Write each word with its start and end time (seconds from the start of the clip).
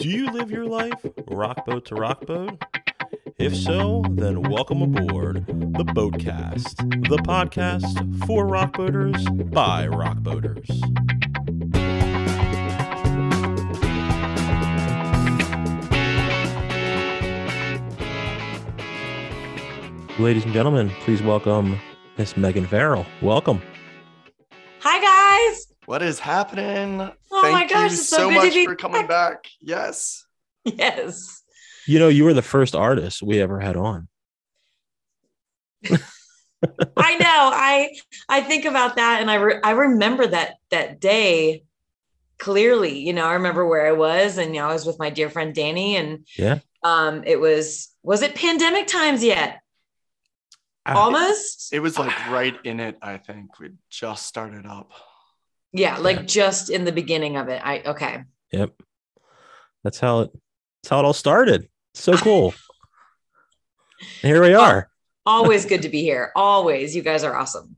Do 0.00 0.08
you 0.08 0.30
live 0.30 0.50
your 0.50 0.64
life 0.64 1.02
rockboat 1.28 1.84
to 1.84 1.94
rockboat? 1.94 2.58
If 3.36 3.54
so, 3.54 4.02
then 4.08 4.40
welcome 4.40 4.80
aboard 4.80 5.46
the 5.46 5.84
Boatcast, 5.84 6.74
the 7.06 7.18
podcast 7.18 8.24
for 8.24 8.46
rockboaters 8.46 9.52
by 9.52 9.86
rockboaters. 9.88 10.66
Ladies 20.18 20.46
and 20.46 20.54
gentlemen, 20.54 20.88
please 21.00 21.20
welcome 21.20 21.78
Miss 22.16 22.32
Meaghan 22.32 22.66
Farrell. 22.66 23.04
Welcome. 23.20 23.60
Hi 24.78 24.98
guys. 25.50 25.66
What 25.84 26.00
is 26.00 26.18
happening? 26.18 27.10
Oh 27.40 27.42
Thank 27.44 27.54
my 27.54 27.66
gosh, 27.66 27.90
you 27.92 27.96
it's 27.96 28.08
so 28.08 28.16
so 28.16 28.28
good 28.28 28.34
to 28.40 28.44
much 28.46 28.54
be 28.54 28.64
for 28.66 28.74
coming 28.74 29.06
back. 29.06 29.46
Yes. 29.60 30.24
Yes. 30.64 31.42
You 31.86 31.98
know, 31.98 32.08
you 32.08 32.24
were 32.24 32.34
the 32.34 32.42
first 32.42 32.74
artist 32.74 33.22
we 33.22 33.40
ever 33.40 33.58
had 33.60 33.76
on. 33.76 34.08
I 35.88 37.16
know. 37.16 37.24
I 37.26 37.96
I 38.28 38.42
think 38.42 38.66
about 38.66 38.96
that 38.96 39.22
and 39.22 39.30
I 39.30 39.36
re- 39.36 39.60
I 39.64 39.70
remember 39.70 40.26
that 40.26 40.56
that 40.70 41.00
day 41.00 41.64
clearly. 42.38 42.98
You 42.98 43.14
know, 43.14 43.24
I 43.26 43.32
remember 43.34 43.66
where 43.66 43.86
I 43.86 43.92
was 43.92 44.36
and 44.36 44.54
you 44.54 44.60
know, 44.60 44.68
I 44.68 44.72
was 44.74 44.84
with 44.84 44.98
my 44.98 45.08
dear 45.08 45.30
friend 45.30 45.54
Danny 45.54 45.96
and 45.96 46.26
Yeah. 46.36 46.58
um 46.82 47.24
it 47.24 47.40
was 47.40 47.88
was 48.02 48.20
it 48.20 48.34
pandemic 48.34 48.86
times 48.86 49.24
yet? 49.24 49.60
I- 50.84 50.92
Almost? 50.94 51.72
It 51.72 51.80
was 51.80 51.98
like 51.98 52.14
right 52.30 52.54
in 52.64 52.80
it, 52.80 52.98
I 53.00 53.16
think. 53.16 53.58
We 53.58 53.70
just 53.88 54.26
started 54.26 54.66
up. 54.66 54.90
Yeah, 55.72 55.98
like 55.98 56.26
just 56.26 56.70
in 56.70 56.84
the 56.84 56.92
beginning 56.92 57.36
of 57.36 57.48
it. 57.48 57.60
I 57.64 57.82
okay. 57.82 58.24
Yep. 58.52 58.72
That's 59.84 60.00
how 60.00 60.20
it 60.20 60.30
that's 60.82 60.90
how 60.90 61.00
it 61.00 61.04
all 61.04 61.12
started. 61.12 61.68
So 61.94 62.16
cool. 62.16 62.54
Here 64.22 64.42
we 64.42 64.54
are. 64.54 64.90
Always 65.26 65.66
good 65.66 65.82
to 65.82 65.88
be 65.88 66.02
here. 66.02 66.32
Always. 66.34 66.96
You 66.96 67.02
guys 67.02 67.22
are 67.22 67.36
awesome. 67.36 67.76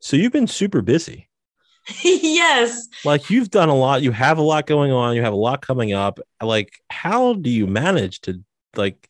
So 0.00 0.16
you've 0.16 0.32
been 0.32 0.46
super 0.46 0.82
busy. 0.82 1.30
yes. 2.02 2.88
Like 3.04 3.30
you've 3.30 3.50
done 3.50 3.70
a 3.70 3.74
lot. 3.74 4.02
You 4.02 4.12
have 4.12 4.36
a 4.36 4.42
lot 4.42 4.66
going 4.66 4.92
on. 4.92 5.16
You 5.16 5.22
have 5.22 5.32
a 5.32 5.36
lot 5.36 5.62
coming 5.62 5.94
up. 5.94 6.20
Like, 6.42 6.72
how 6.90 7.32
do 7.32 7.48
you 7.48 7.66
manage 7.66 8.20
to 8.22 8.42
like 8.76 9.08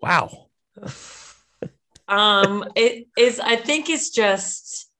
wow. 0.00 0.48
um 2.08 2.64
it 2.74 3.06
is 3.16 3.40
i 3.40 3.56
think 3.56 3.88
it's 3.88 4.10
just 4.10 4.90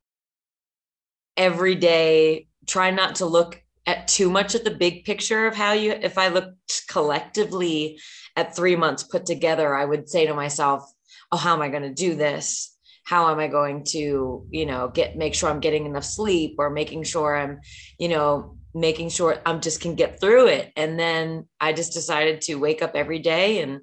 every 1.36 1.74
day 1.74 2.46
try 2.66 2.90
not 2.90 3.16
to 3.16 3.26
look 3.26 3.62
at 3.86 4.08
too 4.08 4.30
much 4.30 4.54
at 4.54 4.64
the 4.64 4.70
big 4.70 5.04
picture 5.04 5.46
of 5.46 5.54
how 5.54 5.72
you 5.72 5.92
if 5.92 6.16
i 6.16 6.28
looked 6.28 6.86
collectively 6.88 7.98
at 8.36 8.56
three 8.56 8.76
months 8.76 9.02
put 9.02 9.26
together 9.26 9.74
i 9.74 9.84
would 9.84 10.08
say 10.08 10.26
to 10.26 10.34
myself 10.34 10.90
oh 11.32 11.36
how 11.36 11.54
am 11.54 11.62
i 11.62 11.68
going 11.68 11.82
to 11.82 11.92
do 11.92 12.14
this? 12.14 12.70
How 13.04 13.30
am 13.30 13.38
i 13.38 13.48
going 13.48 13.84
to 13.88 14.46
you 14.50 14.66
know 14.66 14.88
get 14.88 15.16
make 15.16 15.34
sure 15.34 15.50
i'm 15.50 15.60
getting 15.60 15.84
enough 15.84 16.04
sleep 16.04 16.56
or 16.58 16.70
making 16.70 17.02
sure 17.02 17.36
i'm 17.36 17.60
you 17.98 18.08
know 18.08 18.56
making 18.74 19.10
sure 19.10 19.36
i'm 19.44 19.60
just 19.60 19.80
can 19.80 19.94
get 19.94 20.20
through 20.20 20.46
it. 20.46 20.72
And 20.76 20.98
then 20.98 21.46
i 21.60 21.72
just 21.72 21.92
decided 21.92 22.40
to 22.42 22.54
wake 22.54 22.82
up 22.82 22.92
every 22.94 23.18
day 23.18 23.60
and 23.60 23.80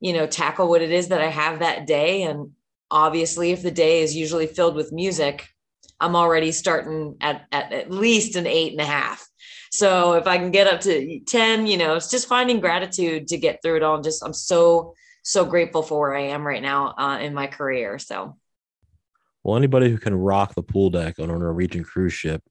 you 0.00 0.12
know 0.12 0.26
tackle 0.26 0.68
what 0.68 0.82
it 0.82 0.92
is 0.92 1.08
that 1.08 1.20
i 1.20 1.28
have 1.28 1.58
that 1.58 1.86
day. 1.86 2.22
And 2.22 2.52
obviously 2.90 3.50
if 3.52 3.62
the 3.62 3.70
day 3.70 4.02
is 4.02 4.16
usually 4.16 4.46
filled 4.46 4.76
with 4.76 4.92
music 4.92 5.46
i'm 6.00 6.16
already 6.16 6.52
starting 6.52 7.16
at, 7.20 7.44
at 7.52 7.72
at 7.72 7.90
least 7.90 8.36
an 8.36 8.46
eight 8.46 8.72
and 8.72 8.80
a 8.80 8.84
half 8.84 9.26
so 9.70 10.14
if 10.14 10.26
i 10.26 10.36
can 10.36 10.50
get 10.50 10.66
up 10.66 10.80
to 10.80 11.20
10 11.20 11.66
you 11.66 11.76
know 11.76 11.94
it's 11.94 12.10
just 12.10 12.28
finding 12.28 12.60
gratitude 12.60 13.28
to 13.28 13.38
get 13.38 13.60
through 13.62 13.76
it 13.76 13.82
all 13.82 13.96
and 13.96 14.04
just 14.04 14.24
i'm 14.24 14.32
so 14.32 14.94
so 15.22 15.44
grateful 15.44 15.82
for 15.82 16.00
where 16.00 16.14
i 16.14 16.22
am 16.22 16.46
right 16.46 16.62
now 16.62 16.94
uh, 16.98 17.18
in 17.20 17.32
my 17.34 17.46
career 17.46 17.98
so 17.98 18.36
Well, 19.42 19.56
anybody 19.56 19.90
who 19.90 19.98
can 19.98 20.14
rock 20.14 20.54
the 20.54 20.62
pool 20.62 20.90
deck 20.90 21.18
on 21.18 21.30
a 21.30 21.38
Norwegian 21.38 21.84
cruise 21.84 22.12
ship 22.14 22.42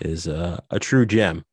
is 0.00 0.26
uh, 0.26 0.60
a 0.70 0.78
true 0.78 1.04
gem. 1.06 1.44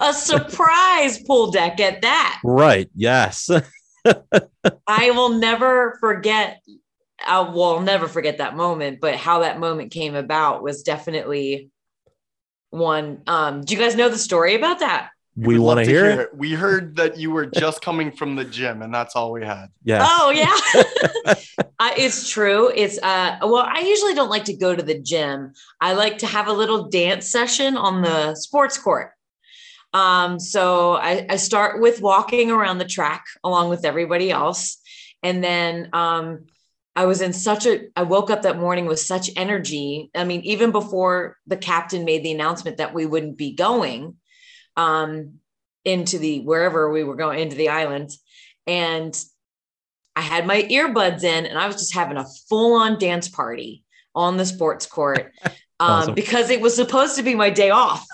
a 0.00 0.12
surprise 0.14 1.18
pool 1.26 1.50
deck 1.50 1.80
at 1.80 2.02
that 2.02 2.40
Right. 2.44 2.88
Yes. 2.94 3.50
I 4.86 5.10
will 5.12 5.30
never 5.38 5.96
forget. 6.00 6.60
I 7.26 7.40
will 7.40 7.80
never 7.80 8.08
forget 8.08 8.38
that 8.38 8.56
moment, 8.56 9.00
but 9.00 9.16
how 9.16 9.40
that 9.40 9.60
moment 9.60 9.90
came 9.90 10.14
about 10.14 10.62
was 10.62 10.82
definitely 10.82 11.70
one. 12.70 13.22
Um, 13.26 13.62
do 13.62 13.74
you 13.74 13.80
guys 13.80 13.96
know 13.96 14.08
the 14.08 14.18
story 14.18 14.54
about 14.54 14.80
that? 14.80 15.10
we 15.34 15.58
would 15.58 15.64
want 15.64 15.78
to 15.80 15.86
hear 15.86 16.20
it. 16.20 16.36
We 16.36 16.52
heard 16.52 16.96
that 16.96 17.16
you 17.16 17.30
were 17.30 17.46
just 17.46 17.80
coming 17.80 18.12
from 18.12 18.36
the 18.36 18.44
gym, 18.44 18.82
and 18.82 18.92
that's 18.92 19.16
all 19.16 19.32
we 19.32 19.44
had. 19.44 19.68
Yeah. 19.82 20.06
Oh 20.06 20.30
yeah, 20.30 21.34
I, 21.78 21.94
it's 21.96 22.28
true. 22.28 22.70
It's 22.74 22.98
uh, 23.02 23.38
well, 23.42 23.66
I 23.66 23.80
usually 23.80 24.14
don't 24.14 24.28
like 24.28 24.44
to 24.44 24.54
go 24.54 24.76
to 24.76 24.82
the 24.82 24.98
gym. 24.98 25.54
I 25.80 25.94
like 25.94 26.18
to 26.18 26.26
have 26.26 26.48
a 26.48 26.52
little 26.52 26.88
dance 26.88 27.30
session 27.30 27.78
on 27.78 28.02
the 28.02 28.34
sports 28.34 28.76
court. 28.76 29.12
Um, 29.94 30.38
so 30.38 30.94
I, 30.94 31.26
I 31.28 31.36
start 31.36 31.80
with 31.80 32.00
walking 32.00 32.50
around 32.50 32.78
the 32.78 32.84
track 32.84 33.24
along 33.42 33.70
with 33.70 33.86
everybody 33.86 34.30
else, 34.30 34.78
and 35.22 35.42
then 35.42 35.88
um, 35.94 36.46
I 36.94 37.06
was 37.06 37.22
in 37.22 37.32
such 37.32 37.66
a. 37.66 37.88
I 37.96 38.02
woke 38.02 38.30
up 38.30 38.42
that 38.42 38.58
morning 38.58 38.86
with 38.86 39.00
such 39.00 39.30
energy. 39.36 40.10
I 40.14 40.24
mean, 40.24 40.42
even 40.42 40.72
before 40.72 41.38
the 41.46 41.56
captain 41.56 42.04
made 42.04 42.22
the 42.22 42.32
announcement 42.32 42.76
that 42.76 42.92
we 42.92 43.06
wouldn't 43.06 43.38
be 43.38 43.54
going 43.54 44.16
um, 44.76 45.34
into 45.84 46.18
the 46.18 46.40
wherever 46.40 46.90
we 46.92 47.02
were 47.02 47.16
going 47.16 47.38
into 47.38 47.56
the 47.56 47.70
island, 47.70 48.10
and 48.66 49.18
I 50.14 50.20
had 50.20 50.46
my 50.46 50.62
earbuds 50.64 51.24
in 51.24 51.46
and 51.46 51.58
I 51.58 51.66
was 51.66 51.76
just 51.76 51.94
having 51.94 52.16
a 52.16 52.26
full 52.48 52.74
on 52.74 52.98
dance 52.98 53.28
party 53.28 53.82
on 54.14 54.36
the 54.36 54.44
sports 54.44 54.86
court 54.86 55.32
um, 55.44 55.54
Awesome. 55.80 56.14
because 56.14 56.50
it 56.50 56.60
was 56.60 56.76
supposed 56.76 57.16
to 57.16 57.22
be 57.22 57.34
my 57.34 57.50
day 57.50 57.70
off, 57.70 58.04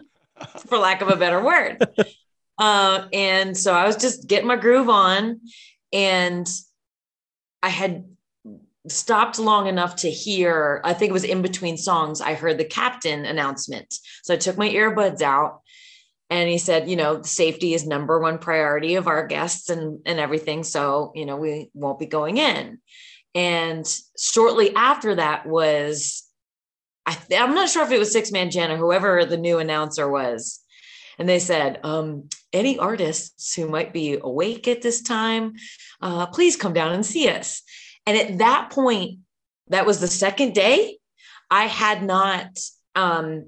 for 0.66 0.78
lack 0.78 1.00
of 1.00 1.08
a 1.08 1.16
better 1.16 1.42
word. 1.42 1.78
uh, 2.58 3.06
and 3.12 3.56
so 3.56 3.72
I 3.72 3.86
was 3.86 3.96
just 3.96 4.28
getting 4.28 4.46
my 4.46 4.56
groove 4.56 4.90
on 4.90 5.40
and 5.92 6.46
I 7.62 7.68
had 7.68 8.04
stopped 8.88 9.38
long 9.38 9.66
enough 9.66 9.96
to 9.96 10.10
hear, 10.10 10.80
I 10.84 10.94
think 10.94 11.10
it 11.10 11.12
was 11.12 11.24
in 11.24 11.42
between 11.42 11.76
songs, 11.76 12.20
I 12.20 12.34
heard 12.34 12.58
the 12.58 12.64
captain 12.64 13.26
announcement. 13.26 13.94
So 14.22 14.34
I 14.34 14.38
took 14.38 14.56
my 14.56 14.68
earbuds 14.68 15.20
out 15.20 15.60
and 16.30 16.48
he 16.48 16.58
said 16.58 16.88
you 16.88 16.96
know 16.96 17.22
safety 17.22 17.74
is 17.74 17.86
number 17.86 18.18
one 18.18 18.38
priority 18.38 18.94
of 18.94 19.08
our 19.08 19.26
guests 19.26 19.68
and 19.68 20.00
and 20.06 20.18
everything. 20.18 20.62
So 20.62 21.12
you 21.14 21.26
know 21.26 21.36
we 21.36 21.70
won't 21.74 21.98
be 21.98 22.06
going 22.06 22.38
in. 22.38 22.78
And 23.34 23.86
shortly 24.18 24.74
after 24.74 25.16
that 25.16 25.46
was 25.46 26.24
I 27.04 27.14
th- 27.14 27.40
i'm 27.40 27.54
not 27.54 27.68
sure 27.68 27.84
if 27.84 27.90
it 27.90 27.98
was 27.98 28.14
Sixthman 28.14 28.50
jen 28.50 28.70
or 28.70 28.76
whoever 28.76 29.24
the 29.24 29.36
new 29.36 29.58
announcer 29.58 30.08
was. 30.08 30.60
And 31.18 31.28
they 31.28 31.38
said 31.38 31.80
um, 31.82 32.30
any 32.52 32.78
artists 32.78 33.54
who 33.54 33.68
might 33.68 33.92
be 33.92 34.18
awake 34.18 34.66
at 34.68 34.80
this 34.80 35.02
time 35.02 35.54
uh, 36.02 36.26
please 36.26 36.56
come 36.56 36.72
down 36.72 36.92
and 36.92 37.04
see 37.04 37.28
us 37.28 37.62
and 38.06 38.16
at 38.16 38.38
that 38.38 38.70
point 38.70 39.18
that 39.68 39.86
was 39.86 40.00
the 40.00 40.08
second 40.08 40.54
day 40.54 40.98
i 41.50 41.64
had 41.64 42.02
not 42.02 42.58
um, 42.94 43.46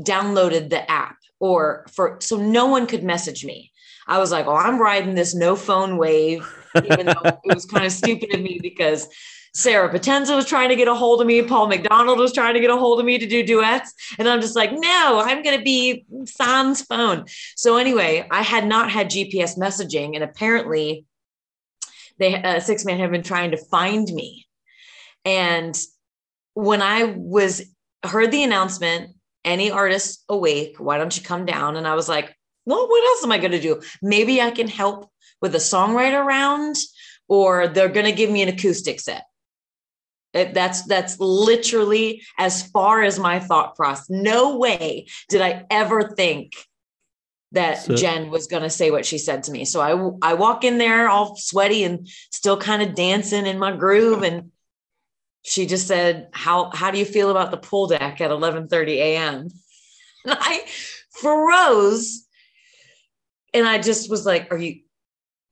downloaded 0.00 0.70
the 0.70 0.90
app 0.90 1.16
or 1.40 1.84
for 1.92 2.18
so 2.20 2.36
no 2.36 2.66
one 2.66 2.86
could 2.86 3.04
message 3.04 3.44
me. 3.44 3.70
I 4.06 4.18
was 4.18 4.30
like, 4.30 4.46
oh, 4.46 4.56
I'm 4.56 4.80
riding 4.80 5.14
this 5.14 5.34
no 5.34 5.56
phone 5.56 5.96
wave, 5.96 6.50
even 6.76 7.06
though 7.06 7.22
it 7.24 7.54
was 7.54 7.64
kind 7.64 7.86
of 7.86 7.92
stupid 7.92 8.34
of 8.34 8.40
me 8.40 8.58
because 8.62 9.08
Sarah 9.54 9.92
Potenza 9.92 10.34
was 10.34 10.46
trying 10.46 10.70
to 10.70 10.76
get 10.76 10.88
a 10.88 10.94
hold 10.94 11.20
of 11.20 11.26
me, 11.26 11.42
Paul 11.42 11.68
McDonald 11.68 12.18
was 12.18 12.32
trying 12.32 12.54
to 12.54 12.60
get 12.60 12.70
a 12.70 12.76
hold 12.76 12.98
of 12.98 13.06
me 13.06 13.18
to 13.18 13.26
do 13.26 13.44
duets. 13.44 13.94
And 14.18 14.28
I'm 14.28 14.40
just 14.40 14.56
like, 14.56 14.72
no, 14.72 15.22
I'm 15.24 15.42
going 15.42 15.56
to 15.56 15.64
be 15.64 16.04
sans 16.24 16.82
phone. 16.82 17.24
So 17.56 17.76
anyway, 17.76 18.26
I 18.30 18.42
had 18.42 18.66
not 18.66 18.90
had 18.90 19.10
GPS 19.10 19.56
messaging, 19.56 20.14
and 20.14 20.24
apparently, 20.24 21.04
they 22.18 22.34
uh, 22.34 22.56
Sixthman 22.56 22.98
had 22.98 23.10
been 23.10 23.22
trying 23.22 23.50
to 23.52 23.56
find 23.56 24.06
me. 24.08 24.46
And 25.24 25.78
when 26.54 26.82
I 26.82 27.14
was 27.16 27.62
heard 28.04 28.30
the 28.30 28.44
announcement 28.44 29.10
any 29.44 29.70
artist 29.70 30.24
awake 30.28 30.76
why 30.78 30.96
don't 30.96 31.16
you 31.16 31.22
come 31.22 31.44
down? 31.44 31.76
And 31.76 31.86
i 31.86 31.94
was 31.94 32.08
like 32.08 32.34
well 32.66 32.88
what 32.88 33.04
else 33.08 33.24
am 33.24 33.32
i 33.32 33.38
going 33.38 33.52
to 33.52 33.60
do? 33.60 33.82
Maybe 34.02 34.40
i 34.40 34.50
can 34.50 34.68
help 34.68 35.10
with 35.40 35.54
a 35.54 35.58
songwriter 35.58 36.24
round 36.24 36.76
or 37.28 37.68
they're 37.68 37.88
going 37.88 38.06
to 38.06 38.12
give 38.12 38.30
me 38.30 38.42
an 38.42 38.48
acoustic 38.48 39.00
set. 39.00 39.24
That's 40.32 40.84
that's 40.86 41.18
literally 41.20 42.22
as 42.38 42.66
far 42.70 43.02
as 43.02 43.18
my 43.18 43.38
thought 43.38 43.76
process. 43.76 44.10
No 44.10 44.58
way 44.58 45.06
did 45.28 45.40
i 45.40 45.64
ever 45.70 46.14
think 46.16 46.54
that 47.54 47.82
So- 47.82 47.94
jen 47.96 48.30
was 48.30 48.46
going 48.46 48.62
to 48.62 48.70
say 48.70 48.90
what 48.90 49.06
she 49.06 49.18
said 49.18 49.42
to 49.44 49.52
me 49.52 49.64
so 49.64 49.80
i 49.80 50.30
i 50.30 50.34
walk 50.34 50.64
in 50.64 50.78
there 50.78 51.08
all 51.08 51.36
sweaty 51.36 51.84
and 51.84 52.08
still 52.30 52.56
kind 52.56 52.82
of 52.82 52.94
dancing 52.94 53.46
in 53.46 53.58
my 53.58 53.74
groove 53.74 54.22
and 54.22 54.50
she 55.44 55.66
just 55.66 55.86
said, 55.86 56.28
"How 56.32 56.70
how 56.72 56.90
do 56.90 56.98
you 56.98 57.04
feel 57.04 57.30
about 57.30 57.50
the 57.50 57.58
pool 57.58 57.86
deck 57.86 58.20
at 58.20 58.30
11:30 58.30 58.92
a.m.?" 58.92 59.48
And 60.24 60.38
I 60.40 60.64
froze 61.10 62.26
and 63.52 63.68
I 63.68 63.78
just 63.78 64.08
was 64.08 64.24
like, 64.24 64.50
"Are 64.50 64.56
you, 64.56 64.80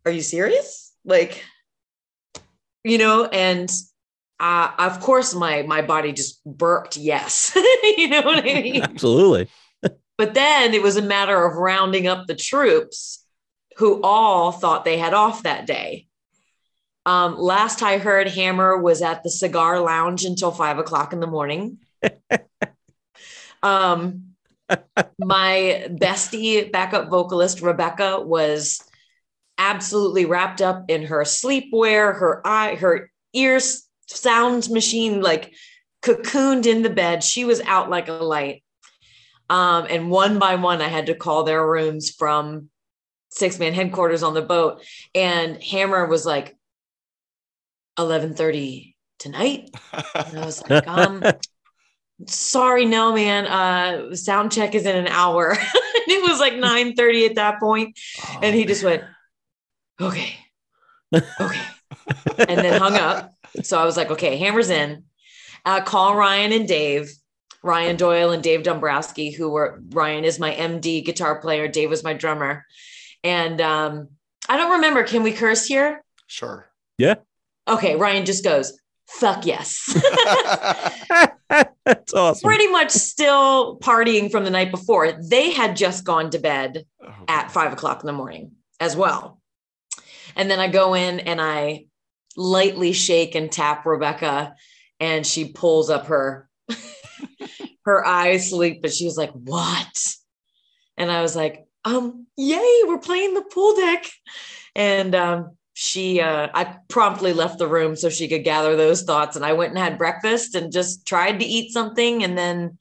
are 0.07 0.11
you 0.11 0.23
serious?" 0.23 0.95
Like, 1.05 1.45
you 2.85 2.97
know, 2.97 3.27
and 3.27 3.71
uh, 4.41 4.71
of 4.79 5.01
course, 5.01 5.35
my 5.35 5.61
my 5.63 5.83
body 5.83 6.13
just 6.13 6.43
burped 6.45 6.97
yes. 6.97 7.53
you 7.99 8.09
know 8.09 8.23
what 8.23 8.39
I 8.39 8.63
mean? 8.63 8.83
Absolutely. 8.83 9.49
But 10.19 10.35
then 10.35 10.75
it 10.75 10.83
was 10.83 10.97
a 10.97 11.03
matter 11.03 11.45
of 11.45 11.57
rounding 11.57 12.07
up 12.07 12.27
the 12.27 12.35
troops 12.35 13.25
who 13.79 14.01
all 14.03 14.53
thought 14.53 14.85
they 14.85 14.99
had 14.99 15.15
off 15.15 15.43
that 15.43 15.67
day. 15.67 16.07
Um, 17.05 17.37
last 17.37 17.83
I 17.83 17.99
heard, 17.99 18.29
Hammer 18.29 18.77
was 18.77 19.03
at 19.03 19.23
the 19.25 19.31
cigar 19.31 19.81
lounge 19.81 20.25
until 20.25 20.53
five 20.53 20.79
o'clock 20.79 21.13
in 21.13 21.21
the 21.21 21.27
morning. 21.27 21.79
um, 23.63 24.35
my 25.19 25.87
bestie 25.91 26.71
backup 26.71 27.09
vocalist, 27.09 27.61
Rebecca, 27.61 28.21
was 28.21 28.81
absolutely 29.59 30.27
wrapped 30.27 30.63
up 30.63 30.85
in 30.89 31.07
her 31.07 31.23
sleepwear, 31.23 32.17
her 32.17 32.47
eye, 32.47 32.77
her 32.77 33.11
ears 33.33 33.89
sound 34.07 34.71
machine, 34.71 35.21
like 35.21 35.55
cocooned 36.03 36.67
in 36.67 36.83
the 36.83 36.91
bed. 36.91 37.25
She 37.25 37.45
was 37.45 37.61
out 37.63 37.91
like 37.91 38.09
a 38.09 38.13
light. 38.13 38.63
Um, 39.53 39.87
and 39.91 40.11
one 40.11 40.39
by 40.39 40.55
one, 40.55 40.81
I 40.81 40.89
had 40.89 41.07
to 41.07 41.15
call 41.15 41.45
their 41.45 41.65
rooms 41.67 42.09
from 42.09 42.71
Sixthman 43.31 43.75
headquarters 43.75 44.23
on 44.23 44.33
the 44.33 44.41
boat. 44.41 44.83
And 45.15 45.63
Hammer 45.63 46.07
was 46.07 46.25
like, 46.25 46.57
11:30 47.99 48.95
tonight. 49.19 49.69
And 50.15 50.39
I 50.39 50.47
was 50.47 50.67
like, 50.67 50.87
um, 50.89 51.23
sorry, 52.27 52.87
no, 52.87 53.13
man. 53.13 53.47
Uh, 53.47 54.17
sound 54.17 54.53
check 54.53 54.75
is 54.75 54.87
in 54.87 54.97
an 54.97 55.09
hour. 55.09 55.53
it 55.55 56.31
was 56.31 56.41
like 56.41 56.55
9:30 56.55 57.29
at 57.29 57.35
that 57.35 57.61
point. 57.61 57.99
And 58.41 58.55
he 58.55 58.65
just 58.65 58.83
went, 58.83 59.05
okay, 60.01 60.35
okay, 61.15 61.61
and 62.39 62.59
then 62.59 62.81
hung 62.81 62.95
up. 62.95 63.35
So 63.63 63.79
I 63.79 63.85
was 63.85 63.99
like, 63.99 64.11
okay, 64.13 64.39
hammer's 64.39 64.71
in. 64.71 65.05
Uh, 65.67 65.83
call 65.83 66.17
Ryan 66.17 66.53
and 66.53 66.67
Dave. 66.67 67.13
Ryan 67.63 67.97
Doyle 67.97 68.33
and 68.33 68.43
Dave 68.43 68.63
Dombrowski, 68.63 69.31
who 69.31 69.51
were 69.51 69.81
Ryan 69.91 70.25
is 70.25 70.39
my 70.39 70.53
MD 70.53 71.05
guitar 71.05 71.41
player, 71.41 71.69
Dave 71.69 71.91
was 71.91 72.03
my 72.05 72.13
drummer. 72.13 72.65
And 73.23 73.61
um, 73.61 74.09
I 74.49 74.57
don't 74.57 74.73
remember, 74.73 75.05
can 75.05 75.23
we 75.23 75.33
curse 75.33 75.67
here? 75.67 76.05
Sure. 76.27 76.69
Yeah. 76.99 77.17
Okay, 77.69 77.95
Ryan 77.97 78.25
just 78.25 78.43
goes, 78.43 78.79
fuck 79.07 79.47
yes. 79.47 79.85
That's 81.85 82.15
awesome. 82.15 82.49
Pretty 82.49 82.69
much 82.69 82.91
still 82.91 83.79
partying 83.79 84.31
from 84.31 84.45
the 84.45 84.51
night 84.51 84.71
before. 84.71 85.13
They 85.13 85.53
had 85.53 85.77
just 85.77 86.05
gone 86.05 86.31
to 86.31 86.39
bed 86.39 86.87
Oh, 87.05 87.13
at 87.29 87.51
five 87.51 87.73
o'clock 87.73 88.01
in 88.01 88.07
the 88.07 88.13
morning 88.13 88.53
as 88.81 88.97
well. 88.97 89.41
And 90.35 90.51
then 90.51 90.59
I 90.61 90.69
go 90.69 90.95
in 90.95 91.21
and 91.21 91.41
I 91.41 91.87
lightly 92.37 92.93
shake 92.93 93.35
and 93.35 93.53
tap 93.53 93.85
Rebecca, 93.85 94.55
and 94.99 95.27
she 95.27 95.53
pulls 95.53 95.91
up 95.91 96.07
her 96.07 96.49
her 97.85 98.05
eyes 98.07 98.51
sleep, 98.51 98.83
but 98.83 98.93
she 98.93 99.05
was 99.05 99.17
like, 99.17 99.33
"What?" 99.33 100.15
And 100.97 101.11
I 101.11 101.23
was 101.23 101.35
like, 101.37 101.65
"Um, 101.85 102.27
yay, 102.37 102.83
we're 102.87 102.99
playing 102.99 103.35
the 103.35 103.43
pool 103.43 103.75
deck." 103.77 104.07
And 104.75 105.15
um, 105.15 105.57
she, 105.75 106.21
uh, 106.21 106.49
I 106.55 106.77
promptly 106.89 107.33
left 107.33 107.59
the 107.59 107.67
room 107.69 107.97
so 107.97 108.09
she 108.09 108.29
could 108.29 108.45
gather 108.45 108.77
those 108.77 109.03
thoughts, 109.03 109.37
and 109.37 109.45
I 109.45 109.53
went 109.55 109.71
and 109.71 109.79
had 109.79 109.99
breakfast 109.99 110.55
and 110.55 110.73
just 110.73 111.07
tried 111.07 111.41
to 111.41 111.45
eat 111.45 111.73
something, 111.73 112.23
and 112.23 112.37
then, 112.37 112.79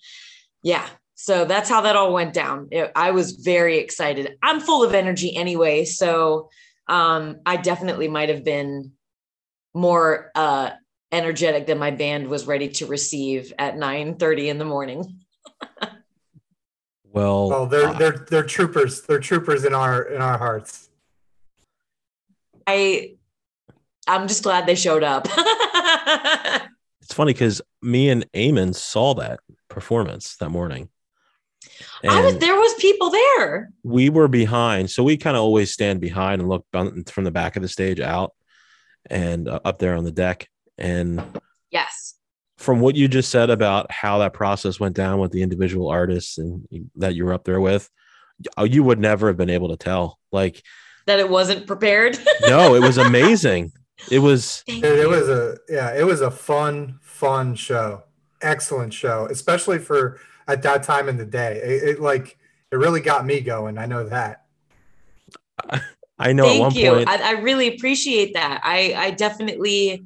yeah. 0.64 0.88
So 1.16 1.46
that's 1.46 1.70
how 1.70 1.82
that 1.82 1.96
all 1.96 2.14
went 2.14 2.34
down. 2.34 2.70
It- 2.72 2.92
I 2.96 3.12
was 3.12 3.34
very 3.34 3.78
excited. 3.78 4.38
I'm 4.42 4.60
full 4.60 4.84
of 4.84 4.94
energy 4.94 5.36
anyway, 5.36 5.86
so 5.86 6.50
um, 6.88 7.38
I 7.46 7.58
definitely 7.58 8.08
might 8.08 8.30
have 8.30 8.44
been 8.44 8.94
more 9.74 10.32
uh, 10.36 10.72
energetic 11.12 11.68
than 11.68 11.78
my 11.78 11.92
band 11.92 12.28
was 12.28 12.48
ready 12.48 12.70
to 12.70 12.86
receive 12.86 13.54
at 13.60 13.78
9 13.78 14.16
30 14.16 14.50
in 14.50 14.58
the 14.58 14.66
morning. 14.66 15.20
Well, 17.14 17.50
Well, 17.50 17.66
they're 17.66 17.90
uh, 17.90 17.94
they're 17.94 18.26
they're 18.30 18.44
troopers. 18.44 19.02
They're 19.02 19.20
troopers 19.20 19.66
in 19.66 19.74
our 19.74 20.04
in 20.04 20.22
our 20.22 20.38
hearts. 20.38 20.90
I 22.66 23.16
I'm 24.08 24.28
just 24.28 24.44
glad 24.44 24.66
they 24.66 24.76
showed 24.76 25.04
up. 25.04 25.28
it's 27.02 27.14
funny 27.14 27.34
because 27.34 27.62
me 27.82 28.10
and 28.10 28.26
Eamon 28.32 28.74
saw 28.74 29.14
that 29.16 29.42
performance 29.68 30.38
that 30.38 30.50
morning. 30.50 30.90
I 32.08 32.22
was 32.22 32.38
there 32.38 32.56
was 32.56 32.74
people 32.76 33.10
there. 33.12 33.72
we 33.84 34.10
were 34.10 34.28
behind. 34.28 34.90
So 34.90 35.04
we 35.04 35.18
kind 35.18 35.36
of 35.36 35.44
always 35.44 35.72
stand 35.72 36.02
behind 36.02 36.42
and 36.42 36.50
look 36.50 36.66
from 36.72 37.24
the 37.24 37.32
back 37.32 37.56
of 37.56 37.62
the 37.62 37.68
stage 37.68 38.00
out 38.00 38.34
and 39.10 39.48
uh, 39.48 39.60
up 39.66 39.80
there 39.80 39.96
on 39.96 40.04
the 40.04 40.12
deck. 40.12 40.50
And 40.82 41.24
Yes. 41.70 42.16
from 42.58 42.80
what 42.82 42.96
you 42.96 43.08
just 43.08 43.30
said 43.30 43.50
about 43.50 43.92
how 43.92 44.18
that 44.20 44.34
process 44.34 44.80
went 44.80 44.96
down 44.96 45.20
with 45.20 45.32
the 45.32 45.42
individual 45.42 45.90
artists 45.90 46.38
and 46.38 46.66
that 46.96 47.16
you 47.16 47.24
were 47.26 47.34
up 47.34 47.44
there 47.46 47.62
with, 47.62 47.90
you 48.66 48.84
would 48.84 49.00
never 49.00 49.28
have 49.28 49.38
been 49.38 49.50
able 49.50 49.70
to 49.70 49.78
tell. 49.78 50.20
Like, 50.32 50.62
That 51.06 51.20
it 51.20 51.30
wasn't 51.30 51.68
prepared. 51.68 52.18
no, 52.48 52.76
it 52.76 52.82
was 52.82 52.98
amazing. 52.98 53.72
It 54.10 54.20
was, 54.20 54.64
Thank 54.68 54.84
It, 54.84 55.00
it 55.00 55.08
was 55.08 55.30
a 55.30 55.58
yeah, 55.70 55.94
it 55.96 56.04
was 56.04 56.22
a 56.22 56.32
fun 56.32 57.00
fun 57.02 57.54
show. 57.56 58.04
Excellent 58.42 58.92
show, 58.94 59.28
especially 59.30 59.78
for 59.78 60.20
at 60.48 60.64
that 60.64 60.82
time 60.82 61.08
in 61.08 61.18
the 61.18 61.26
day. 61.26 61.58
It, 61.64 61.84
it 61.90 62.02
like 62.02 62.38
it 62.72 62.76
really 62.78 63.02
got 63.02 63.26
me 63.26 63.42
going. 63.42 63.78
I 63.78 63.86
know 63.86 64.04
that. 64.10 64.46
I 66.18 66.34
know 66.34 66.46
at 66.46 66.60
one 66.60 66.72
Thank 66.72 66.84
you. 66.84 66.92
point, 66.94 67.10
I, 67.10 67.30
I 67.30 67.32
really 67.42 67.76
appreciate 67.76 68.34
that. 68.36 68.62
I, 68.64 68.94
I 68.96 69.12
definitely, 69.12 70.06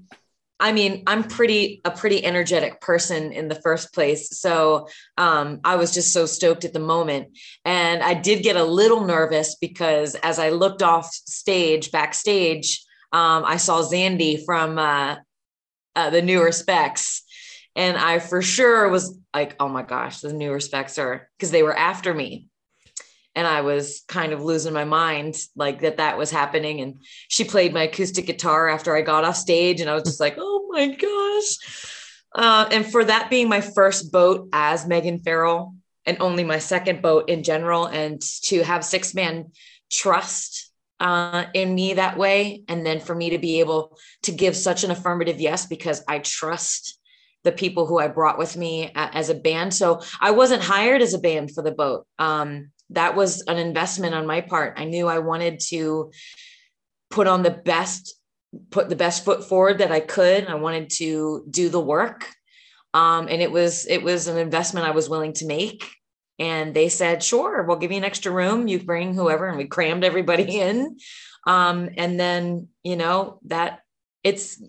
I 0.59 0.71
mean, 0.71 1.03
I'm 1.05 1.23
pretty 1.23 1.81
a 1.83 1.91
pretty 1.91 2.23
energetic 2.23 2.79
person 2.79 3.33
in 3.33 3.49
the 3.49 3.55
first 3.55 3.93
place. 3.93 4.39
So 4.39 4.87
um, 5.17 5.59
I 5.65 5.75
was 5.75 5.93
just 5.93 6.13
so 6.13 6.25
stoked 6.25 6.63
at 6.63 6.73
the 6.73 6.79
moment, 6.79 7.37
and 7.65 8.01
I 8.01 8.13
did 8.13 8.43
get 8.43 8.55
a 8.55 8.63
little 8.63 9.05
nervous 9.05 9.55
because 9.55 10.15
as 10.15 10.39
I 10.39 10.49
looked 10.49 10.81
off 10.81 11.13
stage 11.13 11.91
backstage, 11.91 12.85
um, 13.11 13.43
I 13.45 13.57
saw 13.57 13.81
Zandy 13.81 14.43
from 14.45 14.77
uh, 14.77 15.17
uh, 15.95 16.09
the 16.09 16.21
New 16.21 16.41
Respects. 16.41 17.23
And 17.77 17.97
I 17.97 18.19
for 18.19 18.41
sure 18.41 18.87
was 18.87 19.19
like, 19.33 19.57
oh 19.59 19.67
my 19.67 19.83
gosh, 19.83 20.21
the 20.21 20.31
New 20.31 20.51
Respects 20.53 20.97
are 20.97 21.29
because 21.37 21.51
they 21.51 21.63
were 21.63 21.77
after 21.77 22.13
me 22.13 22.47
and 23.35 23.45
I 23.45 23.61
was 23.61 24.03
kind 24.07 24.31
of 24.31 24.43
losing 24.43 24.73
my 24.73 24.85
mind, 24.85 25.35
like 25.55 25.81
that 25.81 25.97
that 25.97 26.17
was 26.17 26.31
happening. 26.31 26.79
And 26.79 27.03
she 27.27 27.43
played 27.43 27.73
my 27.73 27.83
acoustic 27.83 28.25
guitar 28.25 28.69
after 28.69 28.95
I 28.95 29.01
got 29.01 29.25
off 29.25 29.35
stage, 29.35 29.81
and 29.81 29.89
I 29.89 29.93
was 29.93 30.03
just 30.03 30.19
like, 30.19 30.35
oh 30.37 30.67
my 30.71 30.87
gosh. 30.87 31.57
Uh, 32.33 32.67
and 32.71 32.85
for 32.85 33.03
that 33.03 33.29
being 33.29 33.49
my 33.49 33.61
first 33.61 34.11
boat 34.11 34.49
as 34.53 34.85
Meaghan 34.85 35.23
Farrell, 35.23 35.75
and 36.05 36.17
only 36.19 36.43
my 36.43 36.59
second 36.59 37.01
boat 37.01 37.29
in 37.29 37.43
general, 37.43 37.85
and 37.85 38.21
to 38.43 38.63
have 38.63 38.81
Sixthman 38.81 39.51
trust 39.91 40.71
uh, 40.99 41.45
in 41.53 41.75
me 41.75 41.95
that 41.95 42.17
way, 42.17 42.63
and 42.67 42.85
then 42.85 42.99
for 42.99 43.15
me 43.15 43.31
to 43.31 43.37
be 43.37 43.59
able 43.59 43.97
to 44.23 44.31
give 44.31 44.55
such 44.55 44.83
an 44.83 44.91
affirmative 44.91 45.41
yes 45.41 45.65
because 45.65 46.03
I 46.07 46.19
trust 46.19 46.99
the 47.43 47.51
people 47.51 47.85
who 47.85 47.99
I 47.99 48.07
brought 48.07 48.37
with 48.37 48.57
me 48.57 48.91
as 48.95 49.29
a 49.29 49.35
band. 49.35 49.73
So 49.73 50.01
I 50.19 50.31
wasn't 50.31 50.63
hired 50.63 51.01
as 51.01 51.13
a 51.13 51.19
band 51.19 51.53
for 51.53 51.61
the 51.61 51.71
boat. 51.71 52.07
Um, 52.17 52.71
that 52.91 53.15
was 53.15 53.41
an 53.43 53.57
investment 53.57 54.13
on 54.13 54.27
my 54.27 54.41
part. 54.41 54.75
I 54.77 54.85
knew 54.85 55.07
I 55.07 55.19
wanted 55.19 55.59
to 55.67 56.11
put 57.09 57.27
on 57.27 57.43
the 57.43 57.51
best, 57.51 58.15
put 58.69 58.89
the 58.89 58.95
best 58.95 59.25
foot 59.25 59.43
forward 59.43 59.79
that 59.79 59.91
I 59.91 59.99
could. 59.99 60.47
I 60.47 60.55
wanted 60.55 60.89
to 60.97 61.45
do 61.49 61.69
the 61.69 61.79
work. 61.79 62.29
Um, 62.93 63.27
and 63.27 63.41
it 63.41 63.51
was 63.51 63.85
it 63.87 64.03
was 64.03 64.27
an 64.27 64.37
investment 64.37 64.87
I 64.87 64.91
was 64.91 65.09
willing 65.09 65.33
to 65.33 65.45
make. 65.45 65.85
And 66.37 66.73
they 66.73 66.89
said, 66.89 67.23
sure, 67.23 67.63
we'll 67.63 67.77
give 67.77 67.91
you 67.91 67.97
an 67.97 68.03
extra 68.03 68.31
room. 68.31 68.67
You 68.67 68.79
bring 68.79 69.13
whoever, 69.13 69.47
and 69.47 69.57
we 69.57 69.67
crammed 69.67 70.03
everybody 70.03 70.59
in. 70.59 70.97
Um, 71.47 71.89
and 71.97 72.19
then, 72.19 72.69
you 72.83 72.95
know, 72.95 73.39
that 73.45 73.79
it's 74.23 74.61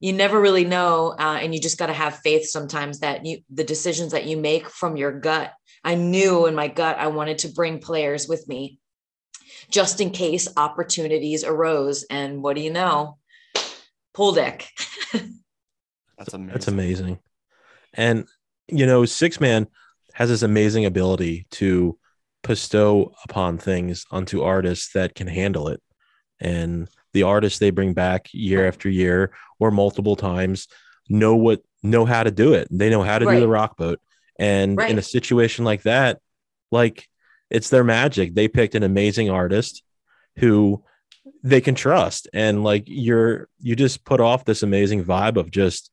you 0.00 0.12
never 0.12 0.40
really 0.40 0.64
know 0.64 1.14
uh, 1.18 1.38
and 1.40 1.54
you 1.54 1.60
just 1.60 1.78
got 1.78 1.86
to 1.86 1.92
have 1.92 2.18
faith 2.18 2.46
sometimes 2.46 3.00
that 3.00 3.24
you 3.24 3.38
the 3.50 3.64
decisions 3.64 4.12
that 4.12 4.26
you 4.26 4.36
make 4.36 4.68
from 4.68 4.96
your 4.96 5.10
gut 5.10 5.52
i 5.86 5.94
knew 5.94 6.46
in 6.46 6.54
my 6.54 6.68
gut 6.68 6.98
i 6.98 7.06
wanted 7.06 7.38
to 7.38 7.48
bring 7.48 7.78
players 7.78 8.28
with 8.28 8.46
me 8.46 8.78
just 9.70 10.00
in 10.00 10.10
case 10.10 10.46
opportunities 10.56 11.42
arose 11.44 12.04
and 12.10 12.42
what 12.42 12.54
do 12.54 12.62
you 12.62 12.70
know 12.70 13.16
pool 14.12 14.32
deck 14.32 14.68
That's 16.18 16.34
amazing. 16.34 16.52
That's 16.52 16.68
amazing. 16.68 17.18
And 17.94 18.26
you 18.68 18.86
know, 18.86 19.02
Sixthman 19.02 19.66
has 20.14 20.28
this 20.28 20.42
amazing 20.42 20.86
ability 20.86 21.46
to 21.52 21.98
bestow 22.42 23.12
upon 23.24 23.58
things 23.58 24.04
onto 24.10 24.42
artists 24.42 24.92
that 24.92 25.14
can 25.14 25.26
handle 25.26 25.68
it. 25.68 25.82
And 26.40 26.88
the 27.12 27.22
artists 27.22 27.58
they 27.58 27.70
bring 27.70 27.92
back 27.92 28.28
year 28.32 28.66
after 28.66 28.88
year 28.88 29.32
or 29.58 29.70
multiple 29.70 30.16
times 30.16 30.68
know 31.08 31.36
what 31.36 31.62
know 31.82 32.04
how 32.04 32.22
to 32.22 32.30
do 32.30 32.54
it. 32.54 32.68
They 32.70 32.90
know 32.90 33.02
how 33.02 33.18
to 33.18 33.26
do 33.26 33.40
the 33.40 33.48
rock 33.48 33.76
boat. 33.76 34.00
And 34.38 34.80
in 34.80 34.98
a 34.98 35.02
situation 35.02 35.64
like 35.64 35.82
that, 35.82 36.20
like 36.70 37.06
it's 37.50 37.70
their 37.70 37.84
magic. 37.84 38.34
They 38.34 38.48
picked 38.48 38.74
an 38.74 38.82
amazing 38.82 39.30
artist 39.30 39.82
who 40.38 40.82
they 41.42 41.60
can 41.60 41.74
trust. 41.74 42.28
And 42.32 42.64
like 42.64 42.84
you're 42.86 43.48
you 43.60 43.76
just 43.76 44.04
put 44.04 44.20
off 44.20 44.44
this 44.44 44.62
amazing 44.62 45.04
vibe 45.04 45.36
of 45.36 45.50
just 45.50 45.90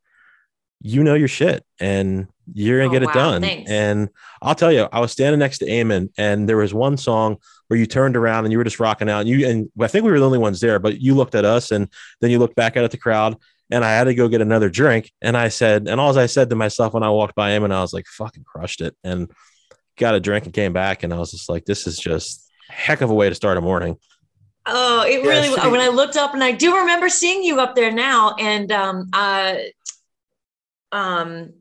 you 0.86 1.02
know 1.04 1.14
your 1.14 1.28
shit 1.30 1.64
and 1.80 2.28
you're 2.54 2.80
gonna 2.80 2.90
Oh, 2.90 2.92
get 2.92 3.04
it 3.04 3.08
wow, 3.08 3.14
done. 3.14 3.42
Thanks. 3.42 3.72
and 3.72 4.10
i'll 4.42 4.54
tell 4.54 4.70
you 4.72 4.90
i 4.92 5.00
was 5.00 5.14
standing 5.14 5.40
next 5.40 5.60
to 5.60 5.66
Eamon 5.66 6.10
and 6.18 6.50
there 6.50 6.58
was 6.58 6.74
one 6.74 6.98
song 6.98 7.38
where 7.70 7.80
you 7.80 7.86
turned 7.86 8.18
around 8.18 8.44
and 8.44 8.52
you 8.52 8.58
were 8.58 8.66
just 8.66 8.82
rocking 8.82 9.10
out. 9.10 9.22
And 9.22 9.30
you 9.30 9.48
and 9.48 9.70
i 9.80 9.88
think 9.88 10.04
we 10.04 10.12
were 10.12 10.20
the 10.20 10.26
only 10.26 10.40
ones 10.40 10.60
there 10.60 10.80
but 10.80 11.00
you 11.00 11.16
looked 11.16 11.36
at 11.36 11.46
us 11.46 11.72
and 11.72 11.88
then 12.20 12.32
you 12.32 12.40
looked 12.40 12.56
back 12.58 12.76
out 12.76 12.84
at 12.84 12.92
the 12.92 12.98
crowd 12.98 13.38
and 13.74 13.84
i 13.84 13.92
had 13.92 14.06
to 14.06 14.16
go 14.16 14.28
get 14.30 14.42
another 14.42 14.70
drink. 14.70 15.12
And 15.22 15.36
i 15.36 15.50
said 15.50 15.88
and 15.88 16.00
all 16.00 16.18
i 16.18 16.28
said 16.28 16.50
to 16.52 16.56
myself 16.56 16.94
when 16.94 17.04
i 17.04 17.10
walked 17.10 17.36
by 17.36 17.52
him 17.52 17.64
and 17.64 17.74
i 17.74 17.82
was 17.82 17.94
like 17.94 18.06
fucking 18.08 18.44
crushed 18.46 18.82
it. 18.82 18.96
And 19.04 19.30
got 19.98 20.16
a 20.16 20.20
drink 20.20 20.46
and 20.46 20.54
came 20.54 20.74
back. 20.74 21.04
And 21.04 21.14
i 21.14 21.18
was 21.18 21.32
just 21.32 21.50
like 21.50 21.66
this 21.66 21.86
is 21.88 21.98
just 22.00 22.50
a 22.70 22.74
heck 22.74 23.02
of 23.02 23.10
a 23.10 23.14
way 23.14 23.30
to 23.30 23.36
start 23.36 23.58
a 23.58 23.62
morning. 23.62 23.98
Oh, 24.66 25.04
it 25.04 25.22
Yeah, 25.24 25.30
really. 25.30 25.48
she- 25.60 25.70
when 25.70 25.82
I 25.82 25.90
looked 25.90 26.16
up, 26.16 26.34
and 26.34 26.44
I 26.44 26.52
do 26.54 26.78
remember 26.78 27.10
seeing 27.10 27.44
you 27.44 27.60
up 27.60 27.76
there 27.76 27.92
now, 27.92 28.36
and 28.40 28.72
um, 28.72 29.10
uh, 29.12 29.56
um, 30.92 31.54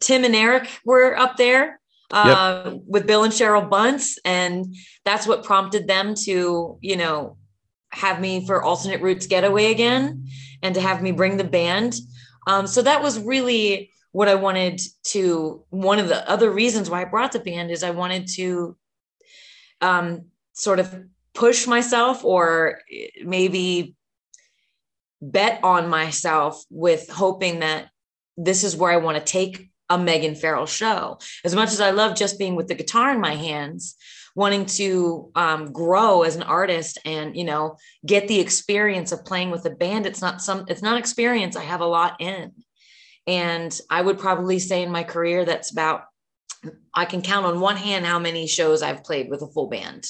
Tim 0.00 0.24
and 0.24 0.34
Eric 0.34 0.68
were 0.84 1.18
up 1.18 1.36
there 1.36 1.80
uh, 2.10 2.74
with 2.86 3.06
Bill 3.06 3.24
and 3.24 3.32
Cheryl 3.32 3.68
Bunce, 3.68 4.18
and 4.24 4.74
that's 5.04 5.26
what 5.26 5.44
prompted 5.44 5.86
them 5.86 6.14
to, 6.24 6.78
you 6.80 6.96
know, 6.96 7.36
have 7.90 8.20
me 8.20 8.46
for 8.46 8.62
alternate 8.62 9.00
roots 9.00 9.26
getaway 9.26 9.70
again, 9.70 10.28
and 10.62 10.74
to 10.74 10.80
have 10.80 11.02
me 11.02 11.12
bring 11.12 11.36
the 11.36 11.44
band. 11.44 11.94
Um, 12.46 12.66
so 12.66 12.82
that 12.82 13.02
was 13.02 13.18
really 13.18 13.90
what 14.12 14.28
I 14.28 14.34
wanted 14.34 14.80
to. 15.08 15.64
One 15.70 15.98
of 15.98 16.08
the 16.08 16.28
other 16.28 16.50
reasons 16.50 16.90
why 16.90 17.02
I 17.02 17.06
brought 17.06 17.32
the 17.32 17.40
band 17.40 17.70
is 17.70 17.82
I 17.82 17.90
wanted 17.90 18.28
to 18.36 18.76
um, 19.80 20.26
sort 20.52 20.80
of 20.80 21.04
push 21.34 21.66
myself 21.66 22.24
or 22.24 22.80
maybe 23.24 23.94
bet 25.20 25.60
on 25.62 25.88
myself 25.88 26.64
with 26.70 27.08
hoping 27.08 27.60
that 27.60 27.88
this 28.36 28.64
is 28.64 28.76
where 28.76 28.92
I 28.92 28.98
want 28.98 29.18
to 29.18 29.32
take 29.32 29.70
a 29.90 29.96
Meaghan 29.96 30.36
Farrell 30.36 30.66
show. 30.66 31.18
As 31.44 31.54
much 31.54 31.70
as 31.70 31.80
I 31.80 31.90
love 31.90 32.16
just 32.16 32.38
being 32.38 32.56
with 32.56 32.68
the 32.68 32.74
guitar 32.74 33.12
in 33.12 33.20
my 33.20 33.34
hands, 33.34 33.96
wanting 34.38 34.66
to 34.66 35.32
um, 35.34 35.72
grow 35.72 36.22
as 36.22 36.36
an 36.36 36.44
artist 36.44 36.96
and 37.04 37.36
you 37.36 37.42
know 37.42 37.76
get 38.06 38.28
the 38.28 38.38
experience 38.38 39.10
of 39.10 39.24
playing 39.24 39.50
with 39.50 39.66
a 39.66 39.70
band, 39.70 40.06
it's 40.06 40.22
not 40.22 40.40
some 40.40 40.64
it's 40.68 40.80
not 40.80 40.96
experience 40.96 41.56
I 41.56 41.64
have 41.64 41.80
a 41.80 41.86
lot 41.86 42.20
in. 42.20 42.52
And 43.26 43.78
I 43.90 44.00
would 44.00 44.18
probably 44.18 44.60
say 44.60 44.82
in 44.82 44.92
my 44.92 45.02
career 45.02 45.44
that's 45.44 45.72
about 45.72 46.04
I 46.94 47.04
can 47.04 47.20
count 47.20 47.46
on 47.46 47.60
one 47.60 47.76
hand 47.76 48.06
how 48.06 48.20
many 48.20 48.46
shows 48.46 48.80
I've 48.80 49.02
played 49.02 49.28
with 49.28 49.42
a 49.42 49.48
full 49.48 49.68
band 49.68 50.06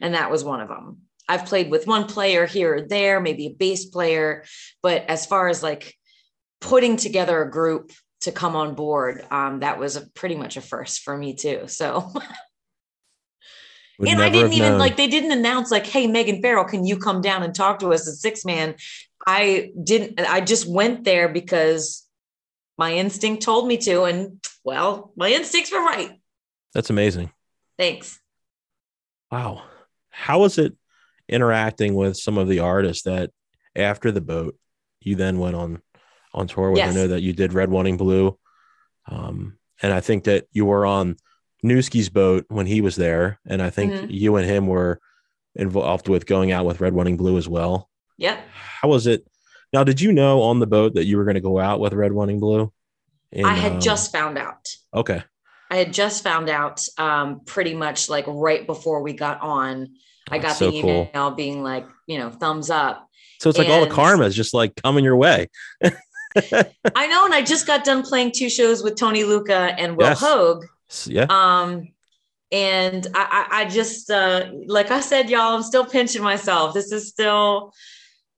and 0.00 0.14
that 0.14 0.30
was 0.30 0.42
one 0.42 0.60
of 0.62 0.68
them. 0.68 1.02
I've 1.28 1.44
played 1.44 1.70
with 1.70 1.86
one 1.86 2.06
player 2.06 2.46
here 2.46 2.76
or 2.76 2.80
there, 2.82 3.20
maybe 3.20 3.46
a 3.46 3.54
bass 3.54 3.84
player, 3.86 4.44
but 4.82 5.04
as 5.08 5.26
far 5.26 5.48
as 5.48 5.62
like 5.62 5.94
putting 6.62 6.96
together 6.96 7.42
a 7.42 7.50
group 7.50 7.92
to 8.22 8.32
come 8.32 8.56
on 8.56 8.74
board, 8.74 9.24
um, 9.30 9.60
that 9.60 9.78
was 9.78 9.96
a, 9.96 10.06
pretty 10.14 10.36
much 10.36 10.56
a 10.56 10.62
first 10.62 11.02
for 11.02 11.16
me 11.16 11.34
too. 11.34 11.64
So, 11.66 12.10
Would 13.98 14.08
and 14.08 14.20
I 14.20 14.28
didn't 14.28 14.52
even 14.52 14.72
known. 14.72 14.78
like 14.78 14.96
they 14.96 15.06
didn't 15.06 15.32
announce 15.32 15.70
like, 15.70 15.86
"Hey, 15.86 16.06
Meaghan 16.06 16.42
Farrell, 16.42 16.64
can 16.64 16.84
you 16.84 16.98
come 16.98 17.20
down 17.20 17.42
and 17.42 17.54
talk 17.54 17.78
to 17.80 17.92
us 17.92 18.06
as 18.06 18.22
Sixthman?" 18.22 18.80
I 19.26 19.72
didn't. 19.82 20.20
I 20.20 20.40
just 20.40 20.68
went 20.68 21.04
there 21.04 21.28
because 21.28 22.06
my 22.76 22.92
instinct 22.92 23.42
told 23.42 23.66
me 23.66 23.78
to, 23.78 24.02
and 24.04 24.44
well, 24.64 25.12
my 25.16 25.30
instincts 25.30 25.72
were 25.72 25.80
right. 25.80 26.20
that's 26.74 26.90
amazing 26.90 27.30
Thanks. 27.78 28.20
Wow. 29.30 29.62
How 30.10 30.40
was 30.40 30.58
it 30.58 30.74
interacting 31.28 31.94
with 31.94 32.16
some 32.16 32.38
of 32.38 32.48
the 32.48 32.60
artists 32.60 33.02
that 33.04 33.30
after 33.74 34.10
the 34.10 34.20
boat 34.20 34.56
you 35.00 35.16
then 35.16 35.38
went 35.38 35.56
on 35.56 35.82
on 36.32 36.46
tour 36.46 36.70
with? 36.70 36.82
I 36.82 36.92
know 36.92 37.08
that 37.08 37.22
you 37.22 37.32
did 37.32 37.52
Red 37.52 37.70
Wanting 37.70 37.96
Blue. 37.96 38.38
Um, 39.08 39.58
and 39.82 39.92
I 39.92 40.00
think 40.00 40.24
that 40.24 40.46
you 40.52 40.64
were 40.64 40.86
on 40.86 41.16
Newski's 41.64 42.08
boat 42.08 42.44
when 42.48 42.66
he 42.66 42.80
was 42.80 42.96
there. 42.96 43.38
And 43.46 43.62
I 43.62 43.70
think 43.70 43.92
Mhm. 43.92 44.06
you 44.10 44.36
and 44.36 44.48
him 44.48 44.66
were 44.66 45.00
involved 45.54 46.08
with 46.08 46.26
going 46.26 46.52
out 46.52 46.64
with 46.66 46.80
Red 46.80 46.92
Wanting 46.92 47.16
Blue 47.16 47.36
as 47.38 47.48
well. 47.48 47.88
Yep. 48.18 48.38
How 48.52 48.88
was 48.88 49.06
it? 49.06 49.26
Now, 49.72 49.84
did 49.84 50.00
you 50.00 50.12
know 50.12 50.42
on 50.42 50.60
the 50.60 50.66
boat 50.66 50.94
that 50.94 51.04
you 51.06 51.16
were 51.16 51.24
going 51.24 51.34
to 51.34 51.40
go 51.40 51.58
out 51.58 51.80
with 51.80 51.92
Red 51.92 52.12
Wanting 52.12 52.40
Blue? 52.40 52.72
I 53.44 53.54
had 53.54 53.72
um, 53.72 53.80
just 53.80 54.12
found 54.12 54.38
out. 54.38 54.66
okay. 54.94 55.22
I 55.68 55.76
had 55.76 55.92
just 55.92 56.22
found 56.22 56.48
out 56.48 56.80
um, 56.96 57.40
pretty 57.44 57.74
much 57.74 58.08
like 58.08 58.24
right 58.28 58.64
before 58.66 59.02
we 59.02 59.12
got 59.12 59.40
on. 59.40 59.88
I 60.30 60.38
got 60.38 60.56
so 60.56 60.70
the 60.70 60.80
cool. 60.80 61.10
email 61.12 61.32
being 61.32 61.62
like, 61.64 61.86
you 62.06 62.18
know, 62.18 62.30
thumbs 62.30 62.70
up. 62.70 63.08
So 63.40 63.50
it's 63.50 63.58
like 63.58 63.68
all 63.68 63.80
the 63.84 63.90
karma 63.90 64.24
is 64.26 64.36
just 64.36 64.54
like 64.54 64.76
coming 64.76 65.04
your 65.04 65.16
way. 65.16 65.48
I 65.84 67.06
know, 67.08 67.24
and 67.24 67.34
I 67.34 67.42
just 67.44 67.66
got 67.66 67.84
done 67.84 68.02
playing 68.02 68.32
two 68.32 68.48
shows 68.48 68.82
with 68.82 68.96
Tony 68.96 69.24
Lucca 69.24 69.74
and 69.78 69.96
Will 69.96 70.06
Yes. 70.06 70.20
Hoge. 70.20 70.64
Yeah. 71.06 71.26
Um, 71.28 71.88
and 72.52 73.06
I, 73.14 73.48
I, 73.50 73.60
I 73.60 73.64
just, 73.64 74.10
uh, 74.10 74.50
like 74.66 74.90
I 74.90 75.00
said, 75.00 75.30
y'all, 75.30 75.56
I'm 75.56 75.62
still 75.62 75.84
pinching 75.84 76.22
myself. 76.22 76.74
This 76.74 76.92
is 76.92 77.08
still 77.08 77.72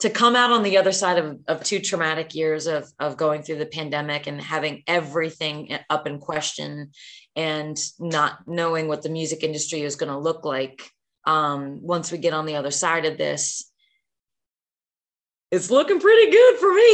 to 0.01 0.11
come 0.11 0.37
out 0.37 0.53
on 0.53 0.63
the 0.63 0.79
other 0.79 0.93
side 0.93 1.19
of, 1.19 1.41
of 1.49 1.65
two 1.65 1.81
traumatic 1.81 2.35
years 2.35 2.67
of, 2.67 2.91
of 3.01 3.17
going 3.17 3.43
through 3.43 3.59
the 3.59 3.67
pandemic 3.67 4.27
and 4.27 4.41
having 4.41 4.83
everything 4.87 5.77
up 5.91 6.07
in 6.07 6.19
question 6.19 6.93
and 7.35 7.79
not 7.99 8.47
knowing 8.47 8.89
what 8.89 9.03
the 9.03 9.09
music 9.09 9.43
industry 9.43 9.83
is 9.83 9.97
going 9.97 10.11
to 10.11 10.19
look 10.19 10.45
like 10.45 10.89
um, 11.27 11.81
once 11.83 12.11
we 12.11 12.19
get 12.19 12.33
on 12.33 12.47
the 12.47 12.57
other 12.57 12.71
side 12.71 13.05
of 13.05 13.19
this. 13.19 13.71
It's 15.51 15.71
looking 15.71 16.01
pretty 16.01 16.31
good 16.31 16.57
for 16.59 16.73
me. 16.73 16.81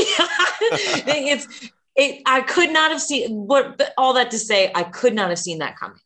it's 1.30 1.70
it 1.96 2.22
I 2.26 2.40
could 2.40 2.70
not 2.70 2.90
have 2.90 3.00
seen 3.00 3.30
what 3.46 3.80
all 3.96 4.14
that 4.14 4.30
to 4.32 4.38
say, 4.38 4.70
I 4.74 4.82
could 4.82 5.14
not 5.14 5.30
have 5.30 5.38
seen 5.38 5.58
that 5.58 5.76
coming. 5.78 6.00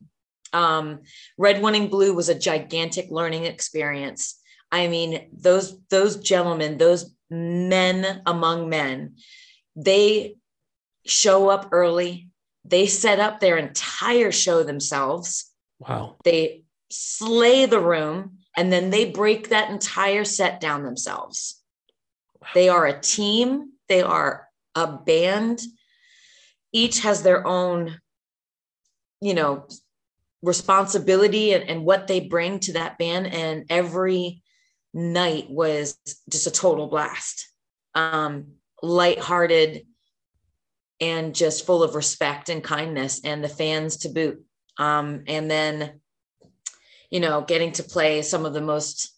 Um, 0.52 1.00
Red 1.36 1.62
Wanting 1.62 1.88
Blue 1.88 2.14
was 2.14 2.28
a 2.28 2.38
gigantic 2.38 3.10
learning 3.10 3.44
experience. 3.44 4.38
I 4.70 4.88
mean, 4.88 5.28
those 5.32 5.78
those 5.88 6.16
gentlemen, 6.16 6.78
those 6.78 7.14
men 7.30 8.22
among 8.26 8.68
men, 8.68 9.16
they 9.76 10.36
show 11.06 11.48
up 11.48 11.68
early. 11.72 12.28
They 12.64 12.86
set 12.86 13.18
up 13.18 13.40
their 13.40 13.56
entire 13.56 14.30
show 14.30 14.62
themselves. 14.62 15.50
Wow. 15.78 16.16
They 16.24 16.64
slay 16.90 17.66
the 17.66 17.80
room 17.80 18.38
and 18.56 18.72
then 18.72 18.90
they 18.90 19.10
break 19.10 19.48
that 19.48 19.70
entire 19.70 20.24
set 20.24 20.60
down 20.60 20.82
themselves. 20.82 21.62
They 22.54 22.68
are 22.68 22.86
a 22.86 23.00
team, 23.00 23.72
they 23.88 24.02
are 24.02 24.48
a 24.74 24.86
band. 24.86 25.60
Each 26.72 27.00
has 27.00 27.22
their 27.22 27.46
own, 27.46 28.00
you 29.20 29.34
know, 29.34 29.66
responsibility 30.42 31.52
and, 31.52 31.64
and 31.64 31.84
what 31.84 32.06
they 32.06 32.20
bring 32.20 32.60
to 32.60 32.74
that 32.74 32.98
band. 32.98 33.26
And 33.26 33.64
every 33.70 34.42
night 34.94 35.50
was 35.50 35.98
just 36.30 36.46
a 36.46 36.50
total 36.50 36.86
blast. 36.86 37.48
Um, 37.94 38.52
lighthearted 38.82 39.86
and 41.00 41.34
just 41.34 41.66
full 41.66 41.82
of 41.82 41.94
respect 41.94 42.48
and 42.48 42.62
kindness 42.62 43.20
and 43.24 43.42
the 43.42 43.48
fans 43.48 43.98
to 43.98 44.08
boot. 44.08 44.44
Um, 44.76 45.24
and 45.26 45.50
then, 45.50 46.00
you 47.10 47.20
know, 47.20 47.40
getting 47.40 47.72
to 47.72 47.82
play 47.82 48.22
some 48.22 48.46
of 48.46 48.52
the 48.52 48.60
most 48.60 49.10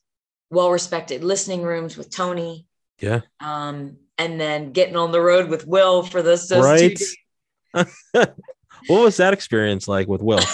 well-respected 0.50 1.23
listening 1.23 1.62
rooms 1.62 1.97
with 1.97 2.11
Tony. 2.11 2.66
Yeah. 3.00 3.21
Um, 3.40 3.97
and 4.19 4.40
then 4.40 4.73
getting 4.73 4.97
on 4.97 5.12
the 5.12 5.21
road 5.21 5.49
with 5.49 5.66
Will 5.66 6.02
for 6.02 6.23
those, 6.23 6.49
those 6.49 6.64
Right. 6.64 6.97
two 6.97 7.04
what 8.12 8.34
was 8.88 9.16
that 9.18 9.32
experience 9.32 9.86
like 9.88 10.08
with 10.08 10.22
Will? 10.22 10.40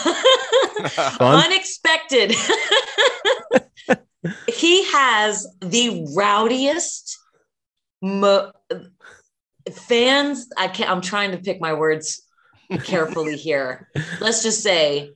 Unexpected. 1.21 2.35
he 4.49 4.85
has 4.93 5.47
the 5.61 6.07
rowdiest 6.17 7.19
mo- 8.03 8.53
fans. 9.73 10.49
I 10.57 10.69
can't, 10.69 10.91
I'm 10.91 11.01
trying 11.01 11.33
to 11.33 11.39
pick 11.39 11.61
my 11.61 11.73
words 11.73 12.23
carefully 12.85 13.37
here. 13.37 13.89
Let's 14.21 14.43
just 14.43 14.63
say 14.63 15.13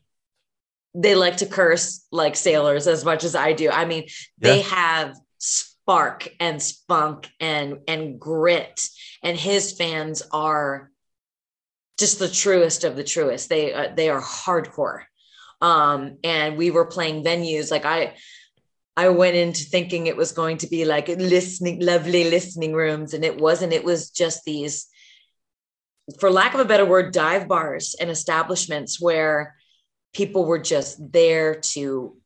they 0.94 1.14
like 1.14 1.38
to 1.38 1.46
curse 1.46 2.04
like 2.10 2.36
sailors 2.36 2.86
as 2.86 3.04
much 3.04 3.24
as 3.24 3.34
I 3.34 3.52
do. 3.52 3.70
I 3.70 3.84
mean, 3.84 4.06
they 4.38 4.58
Yeah. 4.58 4.62
have 4.64 5.16
spark 5.38 6.28
and 6.38 6.62
spunk 6.62 7.28
and 7.40 7.78
and 7.88 8.20
grit 8.20 8.86
and 9.22 9.36
his 9.36 9.72
fans 9.72 10.22
are 10.30 10.90
just 12.00 12.18
the 12.18 12.28
truest 12.28 12.84
of 12.84 12.96
the 12.96 13.04
truest 13.04 13.48
they 13.48 13.72
uh, 13.72 13.88
they 13.94 14.08
are 14.08 14.20
hardcore 14.20 15.02
um 15.60 16.16
and 16.24 16.56
we 16.56 16.70
were 16.70 16.86
playing 16.86 17.22
venues 17.22 17.70
like 17.70 17.84
i 17.84 18.14
i 18.96 19.08
went 19.08 19.36
into 19.36 19.64
thinking 19.64 20.06
it 20.06 20.16
was 20.16 20.32
going 20.32 20.56
to 20.56 20.66
be 20.66 20.84
like 20.84 21.08
listening 21.08 21.80
lovely 21.80 22.30
listening 22.30 22.72
rooms 22.72 23.14
and 23.14 23.24
it 23.24 23.38
wasn't 23.38 23.72
it 23.72 23.84
was 23.84 24.10
just 24.10 24.44
these 24.44 24.86
for 26.18 26.30
lack 26.30 26.54
of 26.54 26.60
a 26.60 26.64
better 26.64 26.86
word 26.86 27.12
dive 27.12 27.46
bars 27.46 27.94
and 28.00 28.10
establishments 28.10 29.00
where 29.00 29.54
people 30.12 30.44
were 30.44 30.58
just 30.58 30.98
there 31.12 31.54
to 31.60 32.16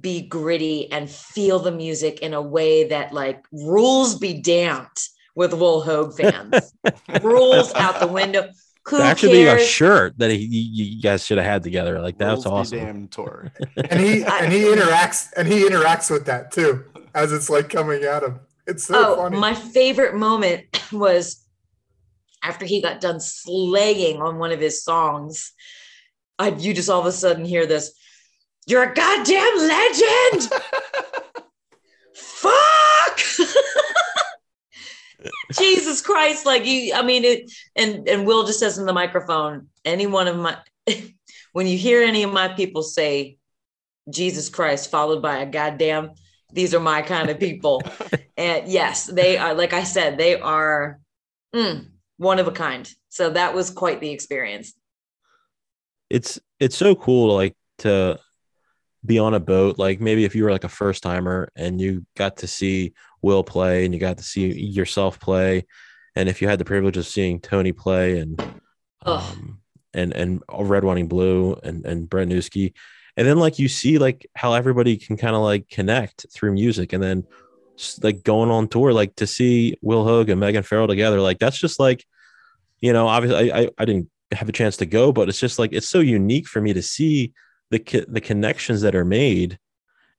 be 0.00 0.22
gritty 0.22 0.90
and 0.90 1.10
feel 1.10 1.58
the 1.58 1.70
music 1.70 2.20
in 2.20 2.34
a 2.34 2.42
way 2.42 2.88
that 2.88 3.12
like 3.12 3.44
rules 3.52 4.18
be 4.18 4.40
damned 4.40 4.88
with 5.36 5.52
Will 5.52 5.82
Hoge 5.82 6.16
fans. 6.16 6.72
rules 7.22 7.72
out 7.74 8.00
the 8.00 8.08
window. 8.08 8.48
Who 8.88 8.98
That 8.98 9.18
should 9.18 9.32
be 9.32 9.46
a 9.46 9.58
shirt 9.58 10.16
that 10.18 10.30
he, 10.30 10.36
you 10.36 10.84
you 10.84 11.02
guys 11.02 11.24
should 11.24 11.38
have 11.38 11.46
had 11.46 11.62
together. 11.64 12.00
Like 12.00 12.18
that's 12.18 12.44
Rules 12.44 12.72
awesome. 12.72 12.78
Damn 12.78 13.08
tour. 13.08 13.52
and 13.76 14.00
he 14.00 14.24
and 14.24 14.52
he 14.52 14.62
interacts 14.62 15.32
and 15.36 15.48
he 15.48 15.64
interacts 15.68 16.08
with 16.08 16.26
that 16.26 16.52
too 16.52 16.84
as 17.12 17.32
it's 17.32 17.50
like 17.50 17.68
coming 17.68 18.04
at 18.04 18.22
him. 18.22 18.38
It's 18.66 18.84
so 18.84 18.94
oh, 18.96 19.16
funny. 19.16 19.38
my 19.38 19.54
favorite 19.54 20.14
moment 20.14 20.66
was 20.92 21.44
after 22.44 22.64
he 22.64 22.80
got 22.80 23.00
done 23.00 23.18
slaying 23.18 24.22
on 24.22 24.38
one 24.38 24.52
of 24.52 24.60
his 24.60 24.84
songs. 24.84 25.52
I 26.38 26.50
you 26.50 26.72
just 26.72 26.88
all 26.88 27.00
of 27.00 27.06
a 27.06 27.12
sudden 27.12 27.44
hear 27.44 27.66
this. 27.66 27.92
You're 28.68 28.84
a 28.84 28.94
goddamn 28.94 29.56
legend. 29.58 30.52
Fuck. 32.14 32.65
Jesus 35.58 36.00
Christ! 36.00 36.46
Like 36.46 36.66
you, 36.66 36.92
I 36.94 37.02
mean 37.02 37.24
it, 37.24 37.50
and 37.74 38.08
and 38.08 38.26
Will 38.26 38.46
just 38.46 38.60
says 38.60 38.78
in 38.78 38.86
the 38.86 38.92
microphone. 38.92 39.68
Any 39.84 40.06
one 40.06 40.28
of 40.28 40.36
my, 40.36 40.56
when 41.52 41.66
you 41.66 41.78
hear 41.78 42.02
any 42.02 42.22
of 42.22 42.32
my 42.32 42.48
people 42.48 42.82
say, 42.82 43.38
"Jesus 44.10 44.48
Christ," 44.48 44.90
followed 44.90 45.22
by 45.22 45.38
a 45.38 45.46
goddamn, 45.46 46.12
these 46.52 46.74
are 46.74 46.80
my 46.80 47.02
kind 47.02 47.30
of 47.30 47.38
people. 47.38 47.82
and 48.36 48.68
yes, 48.68 49.06
they 49.06 49.36
are. 49.38 49.54
Like 49.54 49.72
I 49.72 49.84
said, 49.84 50.18
they 50.18 50.40
are 50.40 51.00
mm, 51.54 51.88
one 52.16 52.38
of 52.38 52.48
a 52.48 52.52
kind. 52.52 52.90
So 53.08 53.30
that 53.30 53.54
was 53.54 53.70
quite 53.70 54.00
the 54.00 54.10
experience. 54.10 54.74
it's 56.10 56.38
it's 56.60 56.76
so 56.76 56.94
cool 56.94 57.34
like 57.34 57.54
to 57.78 58.18
be 59.04 59.18
on 59.18 59.34
a 59.34 59.40
boat 59.40 59.78
like 59.78 60.00
maybe 60.00 60.24
if 60.24 60.34
you 60.34 60.44
were 60.44 60.50
like 60.50 60.64
a 60.64 60.68
first 60.68 61.02
timer 61.02 61.48
and 61.56 61.80
you 61.80 62.04
got 62.16 62.38
to 62.38 62.46
see 62.46 62.92
will 63.22 63.44
play 63.44 63.84
and 63.84 63.94
you 63.94 64.00
got 64.00 64.18
to 64.18 64.24
see 64.24 64.52
yourself 64.52 65.18
play. 65.20 65.66
And 66.14 66.28
if 66.28 66.40
you 66.40 66.48
had 66.48 66.58
the 66.58 66.64
privilege 66.64 66.96
of 66.96 67.06
seeing 67.06 67.40
tony 67.40 67.72
play 67.72 68.18
and 68.18 68.42
um 69.02 69.60
and 69.94 70.12
and 70.12 70.42
red 70.48 70.84
wanting 70.84 71.08
blue 71.08 71.58
and 71.62 71.84
and 71.84 72.08
brett 72.08 72.28
newski 72.28 72.72
and 73.16 73.26
then 73.26 73.38
like 73.38 73.58
you 73.58 73.68
see 73.68 73.98
like 73.98 74.26
how 74.34 74.52
everybody 74.52 74.96
can 74.96 75.16
kind 75.16 75.34
of 75.34 75.42
like 75.42 75.68
connect 75.68 76.26
through 76.32 76.52
music 76.52 76.92
and 76.92 77.02
then 77.02 77.24
like 78.02 78.22
going 78.22 78.50
on 78.50 78.68
tour 78.68 78.92
like 78.92 79.14
to 79.16 79.26
see 79.26 79.76
will 79.82 80.04
hoge 80.04 80.30
and 80.30 80.40
meaghan 80.40 80.64
farrell 80.64 80.86
together 80.86 81.20
like 81.20 81.38
that's 81.38 81.58
just 81.58 81.78
like 81.78 82.04
you 82.80 82.92
know 82.92 83.08
obviously 83.08 83.50
I, 83.50 83.60
I 83.60 83.70
i 83.78 83.84
didn't 83.84 84.10
have 84.32 84.48
a 84.48 84.52
chance 84.52 84.78
to 84.78 84.86
go 84.86 85.12
but 85.12 85.28
it's 85.28 85.40
just 85.40 85.58
like 85.58 85.72
it's 85.72 85.88
so 85.88 86.00
unique 86.00 86.46
for 86.46 86.60
me 86.60 86.72
to 86.72 86.82
see 86.82 87.32
the 87.70 88.06
the 88.08 88.20
connections 88.20 88.82
that 88.82 88.94
are 88.94 89.04
made 89.04 89.58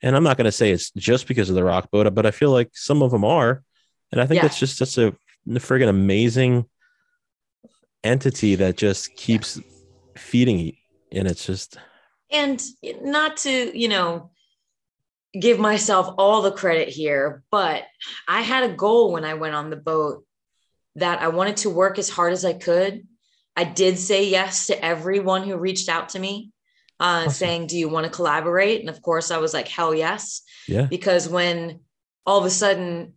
and 0.02 0.16
i'm 0.16 0.24
not 0.24 0.38
going 0.38 0.46
to 0.46 0.52
say 0.52 0.72
it's 0.72 0.92
just 0.92 1.28
because 1.28 1.50
of 1.50 1.56
the 1.56 1.64
rock 1.64 1.90
boat 1.92 2.14
but 2.14 2.26
i 2.26 2.32
feel 2.32 2.52
like 2.52 2.70
some 2.74 3.02
of 3.02 3.12
them 3.12 3.26
are. 3.26 3.64
And 4.12 4.22
i 4.22 4.26
think 4.26 4.38
Yeah. 4.38 4.44
that's 4.44 4.60
just 4.60 4.78
such 4.78 4.98
a 4.98 5.16
friggin' 5.48 5.90
amazing 5.90 6.66
entity 8.04 8.56
that 8.56 8.78
just 8.78 9.14
keeps 9.16 9.60
feeding 10.16 10.76
and 11.12 11.28
it's 11.28 11.46
just 11.46 11.78
and 12.32 12.62
not 13.02 13.38
to 13.38 13.78
you 13.78 13.88
know 13.88 14.32
give 15.40 15.60
myself 15.60 16.14
all 16.18 16.42
the 16.42 16.52
credit 16.52 16.90
here 16.90 17.44
but 17.52 17.84
i 18.28 18.42
had 18.42 18.64
a 18.64 18.74
goal 18.74 19.12
when 19.12 19.26
i 19.26 19.34
went 19.34 19.56
on 19.56 19.70
the 19.70 19.76
boat 19.76 20.26
that 20.96 21.22
i 21.22 21.28
wanted 21.28 21.58
to 21.58 21.70
work 21.70 22.00
as 22.00 22.10
hard 22.10 22.34
as 22.34 22.44
i 22.46 22.54
could. 22.54 23.08
I 23.56 23.64
did 23.64 23.98
say 23.98 24.30
yes 24.30 24.68
to 24.68 24.86
everyone 24.86 25.44
who 25.44 25.58
reached 25.58 25.90
out 25.90 26.10
to 26.10 26.20
me 26.20 26.52
uh, 27.00 27.04
Awesome. 27.28 27.32
saying 27.34 27.68
do 27.68 27.78
you 27.78 27.90
want 27.90 28.06
to 28.06 28.12
collaborate 28.12 28.80
and 28.82 28.90
of 28.90 29.02
course 29.02 29.32
i 29.32 29.38
was 29.38 29.54
like 29.54 29.68
hell 29.68 29.94
yes 29.94 30.42
yeah 30.68 30.88
because 30.90 31.30
when 31.30 31.82
all 32.26 32.40
of 32.40 32.46
a 32.46 32.50
sudden 32.50 33.14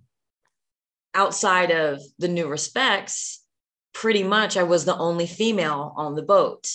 outside 1.15 1.71
of 1.71 2.01
the 2.19 2.29
new 2.29 2.47
respects 2.47 3.43
pretty 3.93 4.23
much 4.23 4.57
i 4.57 4.63
was 4.63 4.85
the 4.85 4.97
only 4.97 5.27
female 5.27 5.93
on 5.97 6.15
the 6.15 6.23
boat 6.23 6.69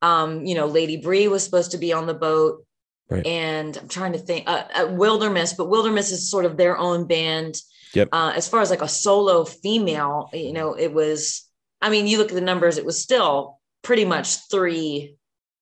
um 0.00 0.44
you 0.46 0.54
know 0.54 0.66
lady 0.66 0.96
bree 0.96 1.28
was 1.28 1.42
supposed 1.44 1.72
to 1.72 1.78
be 1.78 1.92
on 1.92 2.06
the 2.06 2.14
boat 2.14 2.64
Right. 3.10 3.26
and 3.26 3.76
i'm 3.76 3.88
trying 3.88 4.12
to 4.12 4.18
think 4.18 4.44
uh, 4.48 4.64
uh, 4.74 4.86
wilderness 4.92 5.54
but 5.54 5.68
wilderness 5.70 6.10
is 6.12 6.30
sort 6.30 6.44
of 6.44 6.56
their 6.56 6.76
own 6.76 7.06
band 7.06 7.56
Yep. 7.94 8.10
uh, 8.12 8.32
as 8.36 8.46
far 8.46 8.60
as 8.60 8.68
like 8.68 8.82
a 8.82 8.88
solo 8.88 9.44
female 9.46 10.28
you 10.34 10.52
know 10.52 10.74
it 10.74 10.92
was 10.92 11.46
i 11.80 11.88
mean 11.88 12.06
you 12.06 12.18
look 12.18 12.28
at 12.28 12.34
the 12.34 12.40
numbers 12.42 12.76
it 12.76 12.84
was 12.84 13.00
still 13.02 13.58
pretty 13.82 14.04
much 14.04 14.48
three 14.50 15.16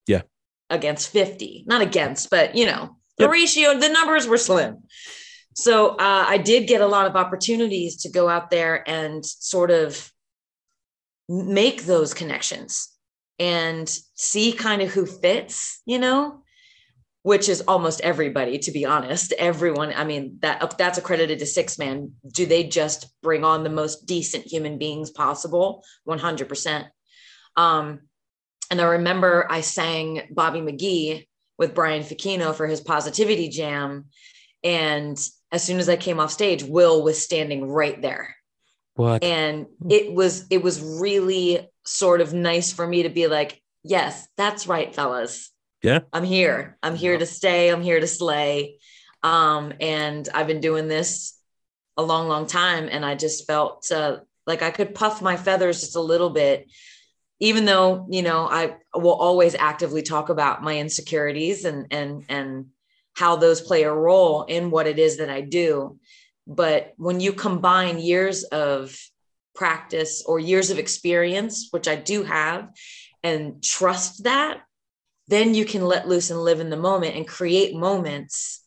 Yeah. 0.08 0.22
Against 0.68 1.10
50 1.10 1.64
not 1.66 1.80
against 1.80 2.28
but 2.30 2.56
you 2.56 2.66
know 2.66 2.96
the 3.18 3.24
Yep. 3.24 3.30
ratio 3.30 3.78
the 3.78 3.88
numbers 3.88 4.26
were 4.26 4.36
slim. 4.38 4.82
So 5.54 5.90
uh, 5.90 6.24
i 6.28 6.38
did 6.38 6.66
get 6.66 6.80
a 6.80 6.86
lot 6.86 7.06
of 7.06 7.14
opportunities 7.16 8.02
to 8.02 8.10
go 8.10 8.28
out 8.28 8.50
there 8.50 8.88
and 8.88 9.24
sort 9.24 9.70
of 9.70 10.10
make 11.28 11.84
those 11.84 12.14
connections 12.14 12.88
and 13.38 13.88
see 14.14 14.52
kind 14.52 14.82
of 14.82 14.90
who 14.90 15.06
fits 15.06 15.82
you 15.86 15.98
know 15.98 16.42
which 17.22 17.48
is 17.48 17.60
almost 17.66 18.00
everybody 18.02 18.56
to 18.56 18.70
be 18.70 18.84
honest. 18.84 19.32
Everyone 19.38 19.92
i 19.96 20.04
mean 20.04 20.38
that 20.42 20.76
that's 20.78 20.98
accredited 20.98 21.38
to 21.40 21.44
Sixthman 21.44 22.10
do 22.32 22.46
they 22.46 22.64
just 22.64 23.08
bring 23.22 23.44
on 23.44 23.64
the 23.64 23.70
most 23.70 24.06
decent 24.06 24.46
human 24.46 24.78
beings 24.78 25.10
possible? 25.10 25.82
100% 26.08 26.86
um, 27.56 28.00
and 28.70 28.80
i 28.80 28.84
remember 28.84 29.46
i 29.50 29.60
sang 29.60 30.22
bobby 30.30 30.60
mcgee 30.60 31.26
with 31.58 31.74
brian 31.74 32.02
Ficino 32.02 32.52
for 32.52 32.66
his 32.66 32.80
positivity 32.80 33.48
jam. 33.48 34.06
And 34.62 35.18
as 35.52 35.62
soon 35.62 35.78
as 35.78 35.88
i 35.88 35.96
came 35.96 36.20
off 36.20 36.30
stage 36.30 36.64
will 36.64 37.02
was 37.02 37.22
standing 37.22 37.66
right 37.66 38.00
there. 38.00 38.34
What? 38.94 39.22
And 39.22 39.66
it 39.88 40.12
was 40.12 40.46
it 40.50 40.62
was 40.62 40.80
really 40.80 41.68
sort 41.84 42.20
of 42.20 42.32
nice 42.32 42.72
for 42.72 42.86
me 42.86 43.04
to 43.04 43.08
be 43.08 43.26
like 43.26 43.60
yes 43.82 44.26
that's 44.36 44.66
right 44.66 44.94
fellas. 44.94 45.50
Yeah. 45.82 46.00
i'm 46.12 46.24
here. 46.24 46.78
I'm 46.82 46.96
here 46.96 47.16
to 47.16 47.26
stay. 47.26 47.68
I'm 47.68 47.82
here 47.82 48.00
to 48.00 48.06
slay. 48.06 48.78
Um 49.22 49.72
and 49.80 50.28
i've 50.34 50.46
been 50.46 50.60
doing 50.60 50.88
this 50.88 51.38
a 51.96 52.02
long 52.02 52.28
long 52.28 52.46
time. 52.46 52.88
And 52.90 53.04
i 53.04 53.14
just 53.14 53.46
felt 53.46 53.90
uh, 53.92 54.18
like 54.46 54.62
i 54.62 54.70
could 54.70 54.94
puff 54.94 55.22
my 55.22 55.36
feathers 55.36 55.80
just 55.80 55.96
a 55.96 56.00
little 56.00 56.30
bit 56.30 56.66
even 57.40 57.64
though 57.64 58.06
you 58.10 58.22
know 58.22 58.46
i 58.48 58.76
will 58.94 59.14
always 59.14 59.54
actively 59.54 60.02
talk 60.02 60.28
about 60.28 60.62
my 60.62 60.78
insecurities 60.78 61.64
and 61.64 61.86
and 61.90 62.24
and 62.28 62.66
how 63.14 63.36
those 63.36 63.60
play 63.60 63.82
a 63.82 63.92
role 63.92 64.44
in 64.44 64.70
what 64.70 64.86
it 64.86 64.98
is 64.98 65.18
that 65.18 65.30
i 65.30 65.40
do. 65.40 65.98
But 66.48 66.92
when 66.96 67.18
you 67.18 67.32
combine 67.32 67.98
years 67.98 68.44
of 68.44 68.96
practice 69.54 70.22
or 70.24 70.38
years 70.38 70.70
of 70.70 70.78
experience 70.78 71.68
which 71.70 71.88
i 71.88 71.96
do 71.96 72.22
have 72.22 72.68
and 73.22 73.62
trust 73.62 74.24
that 74.24 74.60
then 75.28 75.54
you 75.54 75.64
can 75.64 75.84
let 75.84 76.06
loose 76.06 76.30
and 76.30 76.40
live 76.40 76.60
in 76.60 76.70
the 76.70 76.76
moment 76.76 77.16
and 77.16 77.26
create 77.26 77.74
moments 77.74 78.62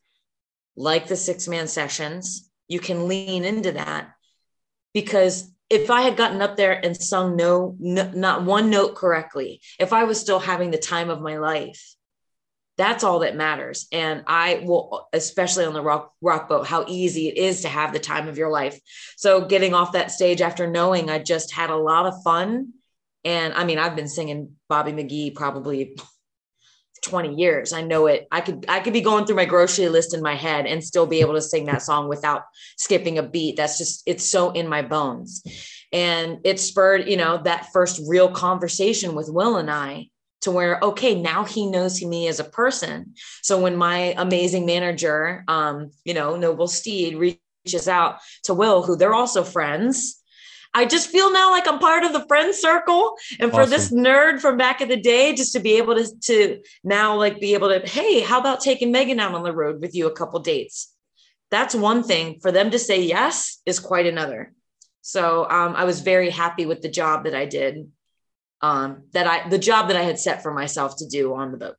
like 0.76 1.08
the 1.08 1.16
Sixthman 1.16 1.68
sessions. 1.68 2.50
You 2.68 2.80
can 2.80 3.08
lean 3.08 3.46
into 3.46 3.74
that 3.74 4.12
because 4.94 5.52
if 5.70 5.90
i 5.90 6.02
had 6.02 6.18
gotten 6.18 6.42
up 6.42 6.58
there 6.58 6.84
and 6.84 6.96
sung 6.96 7.36
no, 7.36 7.76
no 7.80 8.10
not 8.12 8.44
one 8.44 8.70
note 8.70 8.96
correctly 8.96 9.62
if 9.80 9.94
i 9.94 10.04
was 10.04 10.20
still 10.20 10.40
having 10.40 10.72
the 10.72 10.78
time 10.78 11.10
of 11.10 11.22
my 11.22 11.38
life 11.38 11.96
that's 12.80 13.04
all 13.04 13.20
that 13.20 13.36
matters. 13.36 13.88
And 13.92 14.24
i 14.26 14.64
will 14.64 15.10
especially 15.12 15.66
on 15.66 15.74
the 15.74 15.82
rock 15.82 16.14
rock 16.22 16.48
boat 16.48 16.66
how 16.66 16.86
easy 16.88 17.28
it 17.28 17.38
is 17.38 17.64
to 17.64 17.68
have 17.68 17.92
the 17.92 18.00
time 18.00 18.30
of 18.30 18.38
your 18.38 18.50
life. 18.50 18.80
So 19.18 19.46
getting 19.46 19.74
off 19.74 19.92
that 19.92 20.12
stage 20.12 20.40
after 20.40 20.66
knowing 20.66 21.10
i 21.10 21.20
just 21.20 21.52
had 21.52 21.72
a 21.72 21.76
lot 21.76 22.06
of 22.06 22.24
fun. 22.24 22.74
And 23.26 23.54
i 23.54 23.66
mean 23.66 23.80
i've 23.80 23.98
been 23.98 24.08
singing 24.08 24.56
bobby 24.70 24.94
mcgee 24.94 25.36
probably 25.36 25.98
20 27.02 27.36
years. 27.36 27.74
I 27.74 27.82
know 27.82 28.08
it. 28.08 28.28
I 28.32 28.42
could 28.42 28.66
i 28.68 28.80
could 28.80 28.94
be 28.94 29.02
going 29.02 29.26
through 29.26 29.36
my 29.36 29.46
grocery 29.46 29.90
list 29.90 30.14
in 30.14 30.22
my 30.22 30.36
head 30.36 30.66
and 30.66 30.84
still 30.84 31.06
be 31.06 31.22
able 31.22 31.34
to 31.34 31.42
sing 31.42 31.66
that 31.66 31.82
song 31.82 32.08
without 32.08 32.44
skipping 32.78 33.18
a 33.18 33.24
beat. 33.24 33.58
That's 33.58 33.78
just 33.78 34.04
it's 34.06 34.28
so 34.28 34.52
in 34.52 34.68
my 34.68 34.82
bones. 34.82 35.44
And 35.92 36.40
it 36.44 36.60
spurred 36.60 37.08
you 37.08 37.18
know 37.18 37.42
that 37.44 37.72
first 37.74 38.02
real 38.08 38.30
conversation 38.30 39.16
with 39.16 39.30
will 39.30 39.58
and 39.58 39.70
i 39.72 40.08
to 40.42 40.52
where 40.52 40.80
okay 40.82 41.20
now 41.20 41.44
he 41.44 41.70
knows 41.70 42.02
me 42.04 42.28
as 42.28 42.40
a 42.40 42.46
person. 42.46 43.14
So 43.42 43.60
when 43.60 43.76
my 43.76 44.14
amazing 44.18 44.66
manager 44.66 45.44
um 45.48 45.92
you 46.04 46.14
know 46.14 46.36
noble 46.36 46.68
steed 46.68 47.18
reaches 47.18 47.88
out 47.88 48.20
to 48.44 48.54
will 48.54 48.84
who 48.84 48.96
they're 48.96 49.14
also 49.14 49.44
friends 49.44 50.19
i 50.74 50.86
just 50.86 51.10
feel 51.10 51.32
now 51.32 51.52
like 51.52 51.68
i'm 51.68 51.80
part 51.80 52.04
of 52.04 52.14
the 52.14 52.26
friend 52.28 52.54
circle. 52.54 53.16
And 53.40 53.52
for 53.52 53.66
this 53.66 53.92
nerd 53.92 54.40
from 54.40 54.58
back 54.58 54.82
in 54.82 54.90
the 54.90 55.00
day 55.00 55.34
just 55.34 55.54
to 55.54 55.60
be 55.60 55.78
able 55.78 55.96
to 55.96 56.08
to 56.24 56.62
now 56.84 57.16
like 57.16 57.40
be 57.40 57.54
able 57.54 57.70
to 57.70 57.80
hey 57.88 58.22
how 58.22 58.40
about 58.40 58.62
taking 58.62 58.94
meaghan 58.94 59.20
out 59.20 59.34
on 59.34 59.44
the 59.44 59.54
road 59.54 59.82
with 59.82 59.96
you 59.96 60.08
a 60.08 60.12
couple 60.12 60.40
dates? 60.40 60.94
That's 61.52 61.74
one 61.74 62.04
thing. 62.04 62.40
For 62.42 62.52
them 62.52 62.70
to 62.72 62.78
say 62.78 63.02
yes 63.02 63.60
is 63.66 63.80
quite 63.80 64.06
another. 64.06 64.54
So 65.02 65.50
um, 65.50 65.76
i 65.76 65.86
was 65.86 66.02
very 66.02 66.30
happy 66.30 66.66
with 66.66 66.82
the 66.82 66.90
job 66.90 67.24
that 67.24 67.36
i 67.36 67.46
did 67.46 67.88
um, 68.62 69.04
that 69.14 69.28
I 69.28 69.48
the 69.50 69.58
job 69.58 69.88
that 69.88 69.98
I 69.98 70.04
had 70.04 70.20
set 70.20 70.44
for 70.44 70.54
myself 70.54 70.98
to 70.98 71.08
do 71.08 71.34
on 71.34 71.52
the 71.52 71.58
boat. 71.58 71.76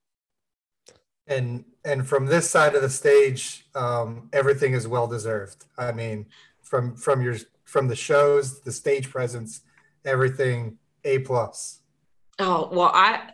And 1.26 1.64
and 1.84 2.06
from 2.06 2.26
this 2.26 2.48
side 2.50 2.74
of 2.74 2.82
the 2.82 2.90
stage, 2.90 3.66
um, 3.74 4.28
everything 4.32 4.72
is 4.72 4.88
well 4.88 5.06
deserved. 5.06 5.66
I 5.76 5.92
mean, 5.92 6.26
from 6.62 6.96
from 6.96 7.22
your 7.22 7.36
from 7.70 7.88
the 7.88 7.96
shows, 7.96 8.60
the 8.62 8.72
stage 8.72 9.08
presence, 9.08 9.60
everything 10.04 10.76
a 11.04 11.20
plus. 11.20 11.80
Oh 12.38 12.68
well, 12.72 12.90
I 12.92 13.30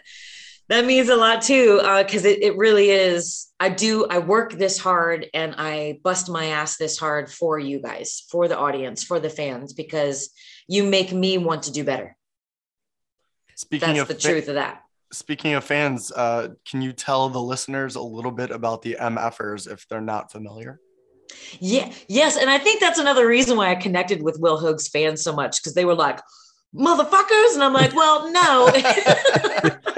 that 0.69 0.85
means 0.85 1.09
a 1.09 1.17
lot 1.17 1.43
too 1.43 1.81
because 1.99 2.25
it, 2.25 2.43
it 2.43 2.57
really 2.57 2.91
is 2.91 3.53
i 3.61 3.69
do 3.69 4.05
i 4.11 4.19
work 4.19 4.53
this 4.55 4.79
hard 4.79 5.25
and 5.33 5.55
i 5.59 6.01
bust 6.03 6.29
my 6.29 6.47
ass 6.47 6.77
this 6.77 6.99
hard 6.99 7.31
for 7.31 7.57
you 7.57 7.81
guys 7.81 8.25
for 8.29 8.49
the 8.49 8.59
audience 8.59 9.05
for 9.05 9.21
the 9.21 9.31
fans 9.31 9.73
because 9.73 10.31
you 10.67 10.83
make 10.83 11.13
me 11.13 11.39
want 11.39 11.63
to 11.63 11.71
do 11.71 11.85
better 11.85 12.17
Speaking 13.55 13.95
that's 13.95 14.01
of 14.01 14.09
the 14.09 14.15
fa- 14.15 14.21
truth 14.21 14.49
of 14.49 14.57
that 14.57 14.83
speaking 15.13 15.55
of 15.55 15.65
fans, 15.65 16.13
uh, 16.13 16.49
can 16.69 16.83
you 16.83 16.93
tell 16.93 17.29
the 17.29 17.41
listeners 17.41 17.97
a 17.97 18.03
little 18.03 18.31
bit 18.31 18.51
about 18.51 18.83
the 18.83 18.97
MFers 19.01 19.71
if 19.71 19.87
they're 19.89 20.01
not 20.01 20.33
familiar? 20.33 20.81
Yeah 21.61 21.93
yes 22.09 22.37
and 22.37 22.51
i 22.51 22.59
think 22.59 22.81
that's 22.81 22.99
another 22.99 23.27
reason 23.27 23.57
why 23.57 23.71
i 23.71 23.75
connected 23.75 24.23
with 24.23 24.39
will 24.41 24.59
hoge's 24.59 24.89
fans 24.89 25.23
so 25.23 25.35
much 25.35 25.61
because 25.61 25.75
they 25.75 25.85
were 25.85 25.95
like 25.95 26.21
motherfuckers 26.75 27.55
and 27.55 27.63
i'm 27.65 27.73
like 27.73 27.95
well 27.95 28.31
no 28.33 28.73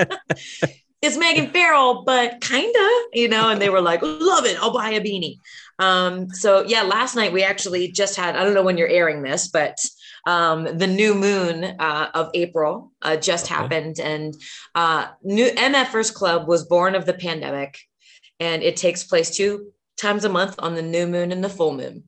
it's 1.00 1.16
Meaghan 1.16 1.52
Farrell, 1.52 2.02
but 2.04 2.40
kinda, 2.40 2.90
you 3.12 3.28
know, 3.28 3.50
and 3.50 3.62
they 3.62 3.70
were 3.70 3.80
like, 3.80 4.02
love 4.02 4.44
it, 4.46 4.58
I'll 4.60 4.72
buy 4.72 4.90
a 4.90 5.00
beanie. 5.00 5.38
Um, 5.78 6.28
so 6.30 6.64
yeah, 6.64 6.82
last 6.82 7.14
night 7.14 7.32
we 7.32 7.44
actually 7.44 7.92
just 7.92 8.16
had, 8.16 8.34
I 8.34 8.42
don't 8.42 8.54
know 8.54 8.64
when 8.64 8.76
you're 8.76 8.88
airing 8.88 9.22
this, 9.22 9.48
but 9.48 9.76
um, 10.26 10.64
the 10.76 10.88
new 10.88 11.14
moon 11.14 11.64
uh, 11.78 12.10
of 12.14 12.30
April 12.34 12.92
uh, 13.02 13.16
just 13.16 13.46
Okay. 13.46 13.54
happened, 13.54 14.00
and 14.00 14.34
uh, 14.74 15.06
new 15.22 15.48
MFers 15.50 16.12
Club 16.12 16.48
was 16.48 16.66
born 16.66 16.94
of 16.94 17.06
the 17.06 17.14
pandemic, 17.14 17.78
and 18.40 18.62
it 18.62 18.76
takes 18.76 19.04
place 19.04 19.34
two 19.34 19.72
times 20.00 20.24
a 20.24 20.28
month 20.28 20.54
on 20.58 20.74
the 20.74 20.82
new 20.82 21.06
moon 21.06 21.32
and 21.32 21.42
the 21.42 21.48
full 21.48 21.72
moon. 21.72 22.04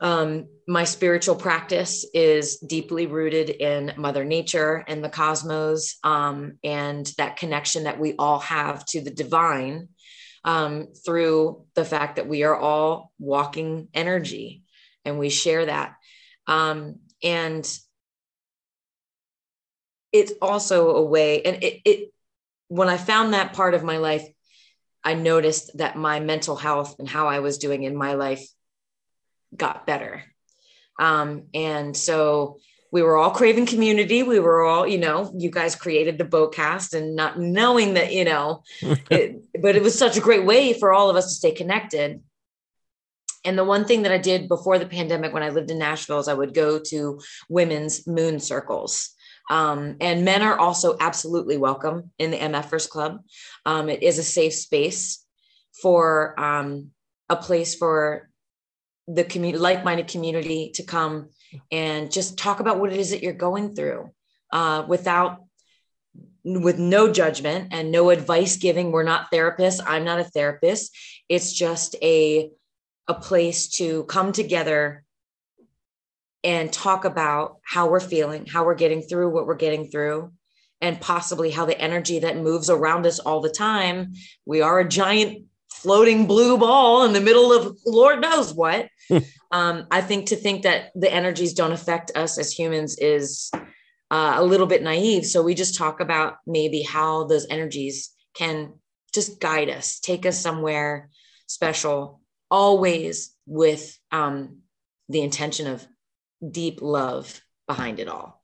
Um, 0.00 0.48
my 0.66 0.84
spiritual 0.84 1.36
practice 1.36 2.06
is 2.14 2.56
deeply 2.56 3.06
rooted 3.06 3.50
in 3.50 3.92
Mother 3.98 4.24
Nature 4.24 4.82
and 4.88 5.04
the 5.04 5.10
cosmos, 5.10 5.98
um, 6.02 6.58
and 6.64 7.06
that 7.18 7.36
connection 7.36 7.84
that 7.84 8.00
we 8.00 8.14
all 8.18 8.38
have 8.40 8.84
to 8.86 9.02
the 9.02 9.10
divine 9.10 9.88
um, 10.42 10.88
through 11.04 11.66
the 11.74 11.84
fact 11.84 12.16
that 12.16 12.26
we 12.26 12.44
are 12.44 12.56
all 12.56 13.12
walking 13.18 13.88
energy 13.92 14.62
and 15.04 15.18
we 15.18 15.28
share 15.28 15.66
that. 15.66 15.96
Um, 16.46 17.00
and 17.22 17.70
it's 20.12 20.32
also 20.40 20.96
a 20.96 21.04
way, 21.04 21.42
and 21.42 21.62
it, 21.62 21.82
it, 21.84 22.14
when 22.68 22.88
I 22.88 22.96
found 22.96 23.34
that 23.34 23.52
part 23.52 23.74
of 23.74 23.84
my 23.84 23.98
life, 23.98 24.26
I 25.04 25.14
noticed 25.14 25.76
that 25.78 25.96
my 25.96 26.20
mental 26.20 26.56
health 26.56 26.96
and 26.98 27.08
how 27.08 27.28
I 27.28 27.38
was 27.38 27.58
doing 27.58 27.84
in 27.84 27.96
my 27.96 28.14
life 28.14 28.46
got 29.56 29.86
better. 29.86 30.24
Um, 30.98 31.44
and 31.54 31.96
so 31.96 32.58
we 32.92 33.02
were 33.02 33.16
all 33.16 33.30
craving 33.30 33.66
community. 33.66 34.22
We 34.22 34.40
were 34.40 34.62
all, 34.62 34.86
you 34.86 34.98
know, 34.98 35.32
you 35.36 35.50
guys 35.50 35.76
created 35.76 36.18
the 36.18 36.24
Boatcast 36.24 36.92
and 36.92 37.14
not 37.14 37.38
knowing 37.38 37.94
that, 37.94 38.12
you 38.12 38.24
know, 38.24 38.62
it, 38.82 39.42
but 39.60 39.76
it 39.76 39.82
was 39.82 39.98
such 39.98 40.16
a 40.16 40.20
great 40.20 40.44
way 40.44 40.72
for 40.72 40.92
all 40.92 41.08
of 41.08 41.16
us 41.16 41.28
to 41.28 41.34
stay 41.34 41.52
connected. 41.52 42.22
And 43.44 43.56
the 43.56 43.64
one 43.64 43.86
thing 43.86 44.02
that 44.02 44.12
I 44.12 44.18
did 44.18 44.48
before 44.48 44.78
the 44.78 44.86
pandemic 44.86 45.32
when 45.32 45.42
I 45.42 45.48
lived 45.48 45.70
in 45.70 45.78
Nashville 45.78 46.18
is 46.18 46.28
I 46.28 46.34
would 46.34 46.52
go 46.52 46.78
to 46.78 47.20
women's 47.48 48.06
moon 48.06 48.38
circles. 48.38 49.14
Um, 49.50 49.96
and 50.00 50.24
men 50.24 50.42
are 50.42 50.58
also 50.58 50.96
absolutely 51.00 51.58
welcome 51.58 52.12
in 52.18 52.30
the 52.30 52.38
MFers 52.38 52.88
Club. 52.88 53.20
Um, 53.66 53.88
it 53.88 54.02
is 54.02 54.18
a 54.18 54.22
safe 54.22 54.54
space 54.54 55.26
for 55.82 56.38
um, 56.40 56.92
a 57.28 57.36
place 57.36 57.74
for 57.74 58.30
the 59.08 59.24
community, 59.24 59.58
like-minded 59.58 60.06
community 60.06 60.70
to 60.76 60.84
come 60.84 61.30
and 61.72 62.12
just 62.12 62.38
talk 62.38 62.60
about 62.60 62.78
what 62.78 62.92
it 62.92 62.98
is 63.00 63.10
that 63.10 63.24
you're 63.24 63.32
going 63.32 63.74
through 63.74 64.10
uh, 64.52 64.84
without 64.86 65.44
with 66.44 66.78
no 66.78 67.12
judgment 67.12 67.68
and 67.72 67.90
no 67.90 68.10
advice 68.10 68.56
giving. 68.56 68.92
We're 68.92 69.02
not 69.02 69.32
therapists. 69.32 69.80
I'm 69.84 70.04
not 70.04 70.20
a 70.20 70.24
therapist. 70.24 70.96
It's 71.28 71.52
just 71.52 71.96
a 72.02 72.50
a 73.08 73.14
place 73.14 73.68
to 73.68 74.04
come 74.04 74.30
together 74.30 75.04
and 76.42 76.72
talk 76.72 77.04
about 77.04 77.56
how 77.62 77.88
we're 77.88 78.00
feeling 78.00 78.46
how 78.46 78.64
we're 78.64 78.74
getting 78.74 79.02
through 79.02 79.30
what 79.30 79.46
we're 79.46 79.54
getting 79.54 79.88
through 79.88 80.32
and 80.80 81.00
possibly 81.00 81.50
how 81.50 81.66
the 81.66 81.78
energy 81.78 82.20
that 82.20 82.38
moves 82.38 82.70
around 82.70 83.06
us 83.06 83.18
all 83.18 83.40
the 83.40 83.50
time. 83.50 84.14
We 84.46 84.62
are 84.62 84.80
a 84.80 84.88
giant 84.88 85.44
floating 85.72 86.26
blue 86.26 86.56
ball 86.56 87.04
in 87.04 87.12
the 87.12 87.20
middle 87.20 87.52
of 87.52 87.78
lord 87.86 88.20
knows 88.20 88.52
what. 88.52 88.88
Um, 89.52 89.88
i 89.90 90.00
think 90.00 90.26
to 90.26 90.36
think 90.36 90.62
that 90.62 90.92
the 90.94 91.12
energies 91.12 91.54
don't 91.54 91.72
affect 91.72 92.12
us 92.14 92.38
as 92.38 92.52
humans 92.52 92.96
is 92.98 93.50
uh, 94.10 94.34
a 94.36 94.44
little 94.44 94.66
bit 94.66 94.82
naive. 94.82 95.24
So 95.24 95.42
we 95.42 95.54
just 95.54 95.76
talk 95.76 96.00
about 96.00 96.36
maybe 96.46 96.82
how 96.82 97.24
those 97.24 97.46
energies 97.48 98.10
can 98.34 98.74
just 99.12 99.40
guide 99.40 99.68
us 99.68 99.98
take 100.00 100.24
us 100.24 100.38
somewhere 100.38 101.10
special 101.46 102.20
always 102.50 103.34
with 103.46 103.98
um, 104.12 104.58
the 105.08 105.22
intention 105.22 105.66
of 105.66 105.86
deep 106.48 106.80
love 106.82 107.40
behind 107.66 108.00
it 108.00 108.08
all. 108.08 108.42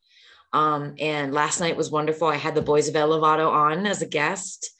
Um, 0.52 0.94
and 0.98 1.34
last 1.34 1.60
night 1.60 1.76
was 1.76 1.90
wonderful. 1.90 2.28
I 2.28 2.36
had 2.36 2.54
the 2.54 2.62
boys 2.62 2.88
of 2.88 2.94
elevato 2.94 3.50
on 3.50 3.86
as 3.86 4.02
a 4.02 4.06
guest. 4.06 4.70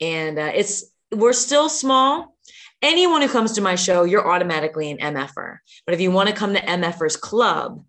And 0.00 0.38
uh, 0.38 0.52
it's 0.54 0.84
we're 1.12 1.32
still 1.32 1.68
small. 1.68 2.36
Anyone 2.82 3.20
who 3.20 3.28
comes 3.28 3.52
to 3.52 3.60
my 3.60 3.74
show 3.74 4.04
you're 4.04 4.26
automatically 4.26 4.90
an 4.90 4.96
mf'er 5.14 5.58
but 5.84 5.94
if 5.94 6.00
you 6.00 6.10
want 6.10 6.30
to 6.30 6.34
come 6.34 6.54
to 6.54 6.60
mf'ers 6.62 7.20
club 7.20 7.84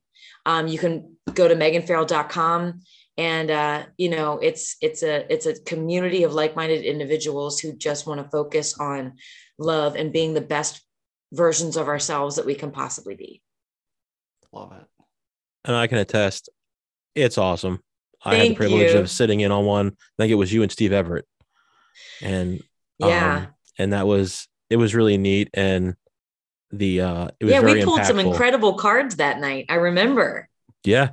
um, 0.46 0.68
you 0.68 0.78
can 0.78 1.16
go 1.34 1.48
to 1.48 1.56
meaghanfarrell.com 1.56 2.82
and 3.18 3.52
uh, 3.52 3.84
you 3.98 4.10
know 4.10 4.38
it's 4.40 4.76
it's 4.82 5.04
a 5.04 5.32
it's 5.32 5.46
a 5.46 5.60
community 5.62 6.24
of 6.24 6.34
like-minded 6.34 6.84
individuals 6.84 7.60
who 7.60 7.74
just 7.74 8.06
want 8.06 8.22
to 8.22 8.30
focus 8.30 8.78
on 8.80 9.14
love 9.58 9.96
and 9.96 10.12
being 10.12 10.34
the 10.34 10.42
best 10.42 10.82
versions 11.32 11.78
of 11.78 11.88
ourselves 11.88 12.36
that 12.36 12.46
we 12.46 12.56
can 12.56 12.72
possibly 12.72 13.16
be 13.16 13.42
Love 14.54 14.74
it. 14.74 14.86
and 15.66 15.76
I 15.76 15.88
can 15.88 15.98
attest, 15.98 16.50
it's 17.16 17.38
awesome. 17.38 17.82
I 18.24 18.36
had 18.36 18.50
the 18.50 18.56
privilege 18.56 18.94
you. 18.94 19.00
of 19.00 19.10
sitting 19.10 19.40
in 19.40 19.52
on 19.52 19.66
one. 19.66 19.88
I 19.88 19.94
think 20.18 20.32
it 20.32 20.36
was 20.36 20.54
you 20.54 20.62
and 20.62 20.72
Steve 20.72 20.94
Everett, 20.94 21.26
and 22.22 22.62
yeah. 23.00 23.38
um, 23.38 23.48
and 23.80 23.94
that 23.94 24.06
was 24.06 24.48
it 24.70 24.78
was 24.78 24.96
really 24.96 25.18
neat 25.18 25.50
and 25.54 25.96
the 26.72 27.02
uh 27.02 27.28
it 27.40 27.46
was 27.46 27.54
yeah 27.54 27.60
very 27.60 27.80
we 27.80 27.84
pulled 27.84 28.06
some 28.06 28.20
incredible 28.20 28.76
cards 28.76 29.18
that 29.18 29.40
night. 29.40 29.66
I 29.70 29.76
remember. 29.76 30.48
Yeah. 30.84 31.12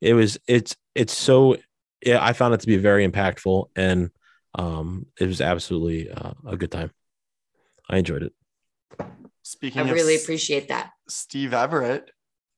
It 0.00 0.14
was 0.14 0.38
it's 0.46 0.76
it's 0.94 1.12
so 1.12 1.56
yeah 2.04 2.22
i 2.24 2.32
found 2.32 2.54
it 2.54 2.60
to 2.60 2.66
be 2.66 2.76
very 2.76 3.06
impactful 3.06 3.66
and 3.74 4.10
um 4.54 5.06
it 5.18 5.26
was 5.26 5.40
absolutely 5.40 6.10
uh, 6.10 6.32
a 6.46 6.56
good 6.56 6.70
time. 6.70 6.90
I 7.88 7.98
enjoyed 7.98 8.22
it. 8.22 8.32
Speaking 9.42 9.82
i 9.82 9.84
of 9.84 9.90
really 9.90 10.16
appreciate 10.16 10.68
that. 10.68 10.90
Steve 11.08 11.54
Everett, 11.54 12.10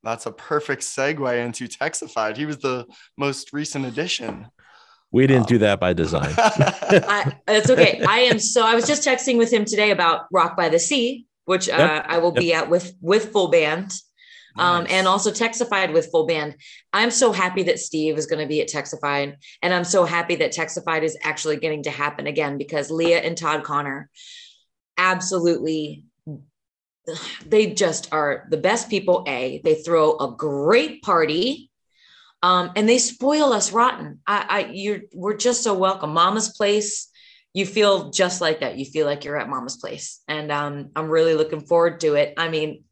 that's 0.02 0.26
a 0.26 0.32
perfect 0.32 0.82
segue 0.82 1.44
into 1.44 1.66
Texified. 1.68 2.36
He 2.36 2.46
was 2.46 2.58
the 2.58 2.86
most 3.16 3.52
recent 3.52 3.84
addition. 3.86 4.46
we 5.10 5.26
didn't 5.26 5.42
Wow. 5.42 5.46
do 5.46 5.58
that 5.58 5.80
by 5.80 5.92
design 5.94 6.34
I, 6.38 7.32
it's 7.48 7.70
okay. 7.70 8.02
I 8.06 8.20
am 8.20 8.38
so. 8.38 8.62
I 8.62 8.74
was 8.74 8.86
just 8.86 9.06
texting 9.06 9.38
with 9.38 9.50
him 9.52 9.64
today 9.64 9.90
about 9.90 10.26
Rock 10.32 10.56
by 10.56 10.68
the 10.68 10.78
Sea, 10.78 11.26
which 11.46 11.68
uh, 11.68 11.76
Yep. 11.76 12.04
I 12.08 12.18
will 12.18 12.32
be 12.32 12.52
at 12.52 12.68
with 12.68 12.94
with 13.00 13.32
full 13.32 13.48
band, 13.48 13.90
um, 14.58 14.84
Nice. 14.84 14.92
and 14.92 15.08
also 15.08 15.30
Texified 15.30 15.92
with 15.94 16.10
full 16.10 16.26
band. 16.26 16.56
I'm 16.92 17.10
so 17.10 17.32
happy 17.32 17.62
that 17.64 17.78
Steve 17.78 18.18
is 18.18 18.26
going 18.26 18.42
to 18.42 18.48
be 18.48 18.60
at 18.60 18.68
Texified, 18.68 19.36
and 19.62 19.72
I'm 19.72 19.84
so 19.84 20.04
happy 20.04 20.36
that 20.36 20.52
Texified 20.52 21.02
is 21.02 21.16
actually 21.22 21.56
getting 21.56 21.82
to 21.84 21.90
happen 21.90 22.26
again 22.26 22.58
because 22.58 22.90
Leah 22.90 23.20
and 23.20 23.36
Todd 23.36 23.64
Connor, 23.64 24.10
absolutely, 24.98 26.04
they 27.46 27.72
just 27.72 28.12
are 28.12 28.46
the 28.50 28.56
best 28.56 28.88
people. 28.90 29.24
A, 29.26 29.60
they 29.64 29.74
throw 29.74 30.16
a 30.18 30.34
great 30.36 31.02
party 31.02 31.68
um, 32.42 32.70
and 32.76 32.88
they 32.88 32.98
spoil 32.98 33.52
us 33.52 33.72
rotten. 33.72 34.20
I, 34.26 34.46
I, 34.48 34.70
you're, 34.72 35.00
we're 35.12 35.36
just 35.36 35.62
so 35.62 35.74
welcome. 35.74 36.12
Mama's 36.12 36.50
place, 36.50 37.10
you 37.52 37.66
feel 37.66 38.10
just 38.10 38.40
like 38.40 38.60
that. 38.60 38.76
You 38.76 38.84
feel 38.84 39.06
like 39.06 39.24
you're 39.24 39.38
at 39.38 39.48
Mama's 39.48 39.76
place, 39.76 40.20
and 40.28 40.52
um, 40.52 40.90
I'm 40.94 41.08
really 41.08 41.34
looking 41.34 41.62
forward 41.62 42.00
to 42.00 42.14
it. 42.14 42.34
I 42.36 42.48
mean, 42.48 42.84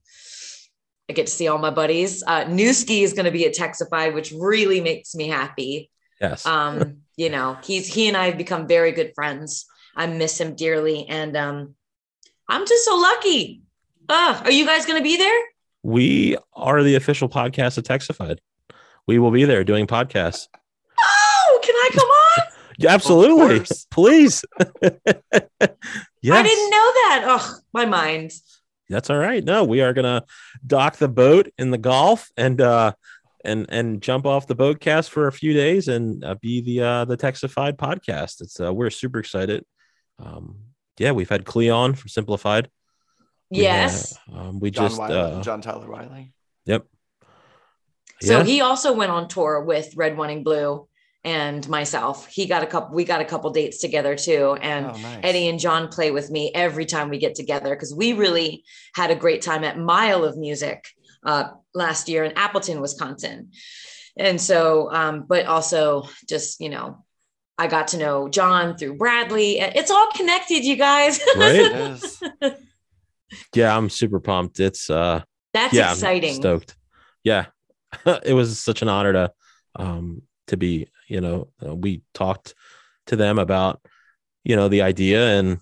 I 1.09 1.13
get 1.13 1.27
to 1.27 1.33
see 1.33 1.47
all 1.47 1.59
my 1.59 1.71
buddies. 1.71 2.25
Uh, 2.27 2.45
Newski 2.47 3.03
is 3.03 3.13
going 3.13 3.27
to 3.27 3.31
be 3.31 3.47
at 3.47 3.55
Texified, 3.55 4.15
which 4.15 4.33
really 4.33 4.81
makes 4.81 5.15
me 5.15 5.29
happy. 5.29 5.91
yes 6.21 6.45
Um, 6.47 7.03
you 7.17 7.31
know, 7.31 7.57
he's 7.63 7.87
he 7.87 8.09
and 8.09 8.17
I 8.17 8.27
have 8.27 8.39
become 8.39 8.67
very 8.67 8.93
good 8.93 9.13
friends. 9.15 9.67
I 9.95 10.07
miss 10.07 10.41
him 10.41 10.57
dearly, 10.57 11.07
and 11.09 11.37
um, 11.37 11.75
I'm 12.49 12.67
just 12.67 12.85
so 12.85 12.97
lucky. 12.97 13.63
Uh, 14.09 14.40
are 14.45 14.51
you 14.51 14.64
guys 14.66 14.87
going 14.87 14.99
to 14.99 15.03
be 15.05 15.16
there? 15.16 15.40
we 15.83 16.37
are 16.55 16.83
the 16.83 16.97
official 16.97 17.29
podcast 17.29 17.79
of 17.79 17.85
texified 17.85 18.38
we 19.07 19.19
will 19.21 19.31
be 19.31 19.45
there 19.45 19.62
doing 19.62 19.87
podcasts 19.87 20.49
Oh, 20.99 21.61
can 21.62 21.75
I 21.75 21.90
come 21.92 22.09
on? 22.09 22.88
Absolutely. 22.88 23.66
Please. 23.90 24.45
yes. 24.61 24.75
I 26.33 26.42
didn't 26.42 26.71
know 26.71 26.92
that. 26.92 27.25
Oh, 27.27 27.55
my 27.73 27.85
mind. 27.87 28.33
That's 28.88 29.11
all 29.11 29.19
right. 29.19 29.42
No, 29.45 29.64
we 29.64 29.81
are 29.81 29.92
gonna 29.92 30.25
dock 30.66 30.97
the 30.97 31.09
boat 31.09 31.49
in 31.59 31.71
the 31.71 31.79
Gulf 31.79 32.31
and 32.37 32.61
uh 32.61 32.92
and 33.45 33.66
and 33.69 34.03
jump 34.03 34.27
off 34.27 34.47
the 34.47 34.55
boat 34.55 34.81
cast 34.81 35.11
for 35.11 35.27
a 35.27 35.33
few 35.33 35.53
days 35.53 35.88
and 35.88 36.25
uh, 36.25 36.35
be 36.40 36.61
the 36.61 36.83
uh 36.83 37.05
the 37.05 37.16
Texified 37.16 37.77
podcast. 37.77 38.40
It's 38.40 38.59
uh 38.61 38.73
we're 38.75 38.90
super 38.90 39.19
excited. 39.19 39.64
Um 40.19 40.57
yeah, 40.99 41.12
we've 41.12 41.29
had 41.31 41.45
Cleon 41.45 41.95
from 41.95 42.09
Simplified. 42.09 42.71
We 43.51 43.63
Yes. 43.63 44.17
had, 44.27 44.37
um, 44.37 44.61
we 44.61 44.71
John, 44.71 44.89
just 44.89 44.99
Wiley, 44.99 45.15
uh 45.17 45.43
John 45.43 45.61
Tyler 45.61 45.89
Wiley. 45.91 46.33
Yep. 46.65 46.87
So 48.23 48.39
yeah. 48.39 48.45
he 48.45 48.61
also 48.61 48.93
went 48.93 49.13
on 49.13 49.29
tour 49.29 49.63
with 49.63 49.95
Red 49.97 50.17
Wanting 50.17 50.43
Blue 50.43 50.89
and 51.23 51.69
myself. 51.69 52.27
He 52.29 52.47
got 52.47 52.63
a 52.63 52.67
couple, 52.67 52.95
we 52.95 53.05
got 53.05 53.21
a 53.21 53.25
couple 53.25 53.51
dates 53.51 53.81
together 53.81 54.17
too. 54.17 54.57
And 54.61 54.87
oh, 54.87 54.93
nice. 54.93 55.21
Eddie 55.23 55.49
and 55.49 55.59
John 55.59 55.89
play 55.89 56.11
with 56.11 56.31
me 56.31 56.51
every 56.55 56.87
time 56.87 57.11
we 57.11 57.19
get 57.19 57.35
together 57.35 57.75
because 57.75 57.95
we 57.95 58.13
really 58.15 58.65
had 58.95 59.11
a 59.11 59.17
great 59.17 59.43
time 59.43 59.65
at 59.65 59.79
Mile 59.79 60.25
of 60.25 60.37
Music 60.37 60.87
uh, 61.25 61.49
last 61.75 62.09
year 62.09 62.25
in 62.25 62.33
Appleton, 62.33 62.81
Wisconsin. 62.81 63.51
And 64.17 64.41
so, 64.41 64.91
um, 64.93 65.25
but 65.29 65.47
also 65.47 66.09
just, 66.29 66.61
you 66.61 66.71
know, 66.71 67.05
I 67.59 67.67
got 67.67 67.89
to 67.89 67.99
know 67.99 68.29
John 68.29 68.77
through 68.77 68.97
Bradley. 68.97 69.59
It's 69.59 69.91
all 69.91 70.09
connected, 70.15 70.65
you 70.65 70.77
guys. 70.77 71.21
right? 71.37 71.99
Yeah, 73.55 73.77
I'm 73.77 73.89
super 73.91 74.21
pumped. 74.21 74.61
It's 74.61 74.89
uh 74.91 75.23
That's 75.53 75.75
yeah, 75.75 75.87
I'm 75.89 75.93
exciting. 75.93 76.35
stoked. 76.35 76.77
Yeah. 77.25 77.47
it 78.25 78.35
was 78.35 78.59
such 78.61 78.83
an 78.83 78.89
honor 78.89 79.12
to 79.12 79.33
um 79.77 80.23
to 80.49 80.57
be, 80.57 80.89
you 81.09 81.21
know, 81.21 81.49
uh, 81.67 81.75
we 81.75 82.03
talked 82.15 82.55
to 83.07 83.17
them 83.17 83.39
about, 83.39 83.81
you 84.45 84.55
know, 84.57 84.69
the 84.69 84.83
idea 84.83 85.39
and 85.39 85.59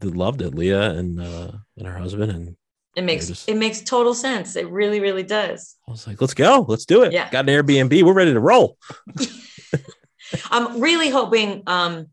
they 0.00 0.08
loved 0.08 0.42
it, 0.42 0.54
Leah 0.54 0.90
and 0.90 1.20
uh 1.20 1.52
and 1.76 1.86
her 1.86 1.96
husband 1.98 2.30
and 2.32 2.56
It 2.96 3.04
makes 3.04 3.28
just- 3.28 3.48
it 3.48 3.56
makes 3.56 3.80
total 3.80 4.12
sense. 4.14 4.56
It 4.56 4.68
really, 4.68 5.00
really 5.00 5.22
does. 5.22 5.76
I 5.86 5.90
was 5.92 6.06
like, 6.06 6.20
let's 6.20 6.34
go, 6.34 6.64
let's 6.68 6.84
do 6.86 7.02
it. 7.04 7.12
Yeah. 7.12 7.30
Got 7.30 7.48
an 7.48 7.54
Airbnb, 7.54 8.02
we're 8.02 8.12
ready 8.12 8.32
to 8.34 8.40
roll. 8.40 8.76
I'm 10.50 10.80
really 10.80 11.08
hoping. 11.08 11.62
Um, 11.66 12.08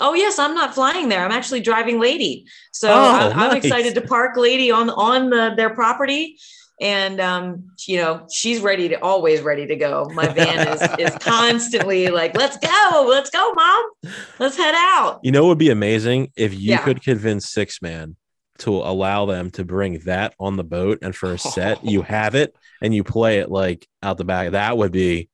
oh 0.00 0.14
yes, 0.14 0.38
I'm 0.38 0.54
not 0.54 0.74
flying 0.74 1.08
there. 1.08 1.24
I'm 1.24 1.32
actually 1.32 1.60
driving 1.60 2.00
Lady. 2.00 2.46
So 2.72 2.88
Oh, 2.88 3.10
I, 3.10 3.30
I'm 3.30 3.50
nice. 3.50 3.64
excited 3.64 3.94
to 3.94 4.00
park 4.02 4.36
Lady 4.36 4.70
on 4.70 4.90
on 4.90 5.30
the, 5.30 5.54
their 5.56 5.70
property, 5.70 6.38
and 6.80 7.20
um, 7.20 7.70
you 7.86 7.98
know 7.98 8.26
she's 8.32 8.60
ready 8.60 8.88
to 8.90 8.96
always 9.02 9.40
ready 9.42 9.66
to 9.66 9.76
go. 9.76 10.10
My 10.14 10.28
van 10.28 10.66
is 10.66 10.82
is 10.98 11.14
constantly 11.24 12.10
like, 12.10 12.34
let's 12.34 12.56
go, 12.58 13.06
let's 13.08 13.30
go, 13.30 13.52
mom, 13.52 13.84
let's 14.38 14.56
head 14.56 14.74
out. 14.76 15.20
You 15.22 15.32
know 15.32 15.46
would 15.46 15.58
be 15.58 15.70
amazing 15.70 16.32
if 16.36 16.52
you 16.54 16.70
Yeah. 16.70 16.84
could 16.84 17.02
convince 17.02 17.46
Sixthman 17.52 18.14
to 18.58 18.74
allow 18.74 19.24
them 19.26 19.50
to 19.52 19.64
bring 19.64 20.00
that 20.00 20.34
on 20.40 20.56
the 20.56 20.64
boat 20.64 20.98
and 21.02 21.14
for 21.14 21.32
a 21.32 21.38
set 21.38 21.84
you 21.84 22.02
have 22.16 22.34
it 22.34 22.54
and 22.82 22.92
you 22.94 23.04
play 23.04 23.38
it 23.38 23.50
like 23.50 23.86
out 24.02 24.18
the 24.18 24.24
back. 24.24 24.50
That 24.52 24.76
would 24.76 24.92
be 24.92 25.28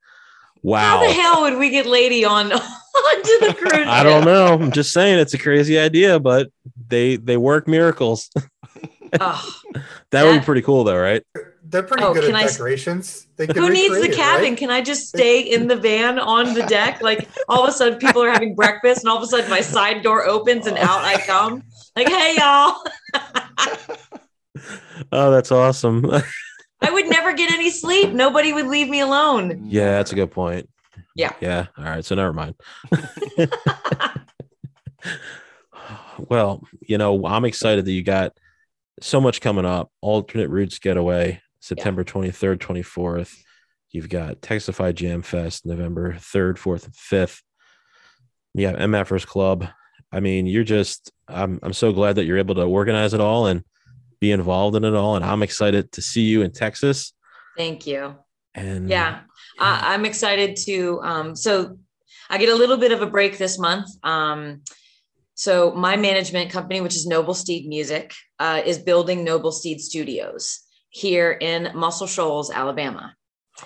wow. 0.65 0.99
How 0.99 1.07
the 1.07 1.13
hell 1.13 1.43
would 1.43 1.59
we 1.59 1.71
get 1.71 1.87
Lady 1.87 2.25
on 2.25 2.47
onto 2.53 3.39
the 3.47 3.55
cruise? 3.57 3.87
I 3.87 4.03
don't 4.03 4.25
know. 4.25 4.47
I'm 4.55 4.73
just 4.73 4.93
saying 4.93 5.21
it's 5.21 5.35
a 5.35 5.39
crazy 5.39 5.79
idea, 5.79 6.19
but 6.19 6.49
they 6.89 7.15
they 7.17 7.37
work 7.37 7.69
miracles. 7.69 8.29
Oh, 9.21 9.49
that 10.11 10.25
would 10.25 10.41
be 10.41 10.45
pretty 10.45 10.63
cool 10.63 10.83
though, 10.83 10.99
right? 10.99 11.23
They're 11.63 11.85
pretty 11.85 12.03
Oh, 12.03 12.13
good 12.15 12.25
can 12.25 12.35
at 12.35 12.41
I 12.41 12.45
s- 12.47 12.55
decorations. 12.57 13.29
They 13.37 13.47
can 13.47 13.55
Who 13.63 13.71
needs 13.71 14.01
the 14.01 14.09
cabin? 14.09 14.51
right? 14.51 14.59
Can 14.59 14.71
I 14.71 14.81
just 14.83 15.07
stay 15.07 15.41
in 15.43 15.69
the 15.69 15.77
van 15.77 16.19
on 16.19 16.53
the 16.55 16.65
deck? 16.65 17.01
Like 17.01 17.29
all 17.49 17.63
of 17.63 17.69
a 17.69 17.73
sudden 17.73 18.01
people 18.01 18.25
are 18.25 18.31
having 18.33 18.57
breakfast 18.57 19.05
and 19.05 19.09
all 19.13 19.17
of 19.19 19.23
a 19.23 19.27
sudden 19.29 19.49
my 19.49 19.61
side 19.61 20.03
door 20.03 20.27
opens 20.27 20.67
and 20.67 20.77
out 20.79 21.05
I 21.05 21.19
come. 21.21 21.63
Like, 21.95 22.09
hey 22.09 22.35
y'all. 22.37 22.83
Oh, 25.13 25.31
that's 25.31 25.53
awesome. 25.53 26.11
Would 27.05 27.13
never 27.13 27.33
get 27.35 27.53
any 27.53 27.71
sleep. 27.71 28.13
Nobody 28.13 28.53
would 28.53 28.67
leave 28.67 28.89
me 28.89 29.01
alone. 29.01 29.65
yeah, 29.65 29.93
that's 29.93 30.13
a 30.13 30.15
good 30.15 30.31
point. 30.31 30.69
Yeah. 31.15 31.33
Yeah. 31.41 31.67
All 31.77 31.85
right. 31.85 32.05
So 32.05 32.15
never 32.15 32.33
mind. 32.33 32.55
well, 36.19 36.63
you 36.81 36.99
know, 36.99 37.27
I'm 37.27 37.45
excited 37.45 37.85
that 37.85 37.93
you 37.93 38.03
got 38.03 38.37
so 39.01 39.21
much 39.21 39.41
coming 39.41 39.65
up. 39.67 39.91
Alternate 40.01 40.49
Roots 40.49 40.79
Getaway, 40.79 41.41
September 41.61 42.05
23rd, 42.05 42.57
24th. 42.59 43.37
You've 43.91 44.09
got 44.09 44.41
Texified 44.41 44.95
Jam 44.95 45.23
Fest, 45.23 45.67
November 45.67 46.15
3rd, 46.15 46.57
4th, 46.57 46.85
and 46.87 46.95
5th. 46.95 47.43
Yeah, 48.55 48.73
MFers 48.73 49.27
Club. 49.27 49.69
I 50.11 50.21
mean, 50.21 50.47
you're 50.47 50.65
just, 50.65 51.13
I'm, 51.29 51.59
I'm 51.63 51.73
so 51.73 51.93
glad 51.93 52.17
that 52.17 52.25
you're 52.25 52.39
able 52.39 52.55
to 52.55 52.63
organize 52.63 53.15
it 53.15 53.21
all 53.21 53.47
and 53.47 53.63
be 54.21 54.31
involved 54.33 54.77
in 54.77 54.85
it 54.85 54.95
all. 54.95 55.17
And 55.17 55.25
I'm 55.25 55.43
excited 55.43 55.93
to 55.93 56.03
see 56.03 56.23
you 56.23 56.43
in 56.43 56.53
Texas. 56.53 57.13
Thank 57.57 57.87
you. 57.87 58.17
And 58.55 58.89
Yeah. 58.89 59.21
I, 59.59 59.95
I'm 59.95 60.05
excited 60.05 60.57
to 60.67 61.01
um 61.03 61.37
so 61.37 61.79
I 62.31 62.39
get 62.39 62.49
a 62.49 62.55
little 62.57 62.77
bit 62.77 62.93
of 62.93 63.03
a 63.03 63.07
break 63.07 63.39
this 63.39 63.59
month. 63.59 63.87
Um 64.03 64.63
so 65.35 65.73
my 65.73 65.97
management 65.97 66.51
company, 66.51 66.81
which 66.81 66.95
is 66.95 67.07
Noble 67.07 67.35
Steed 67.35 67.67
Music, 67.67 68.15
uh, 68.39 68.63
is 68.65 68.79
building 68.79 69.25
Noble 69.25 69.51
Steed 69.51 69.81
Studios 69.81 70.61
here 70.91 71.33
in 71.33 71.73
Muscle 71.75 72.07
Shoals, 72.07 72.53
Alabama. 72.53 73.17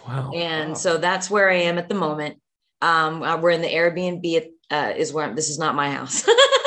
wow. 0.06 0.30
and 0.34 0.70
wow. 0.70 0.74
so 0.74 0.96
that's 0.96 1.28
where 1.30 1.50
I 1.50 1.56
am 1.56 1.76
at 1.76 1.90
the 1.90 1.94
moment. 1.94 2.40
Um, 2.80 3.22
uh, 3.22 3.36
we're 3.38 3.50
in 3.50 3.60
the 3.60 3.68
Airbnb. 3.68 4.46
Uh, 4.70 4.92
is 4.96 5.12
where 5.12 5.26
I'm, 5.26 5.34
this 5.34 5.50
is 5.50 5.58
not 5.58 5.74
my 5.74 5.90
house. 5.90 6.26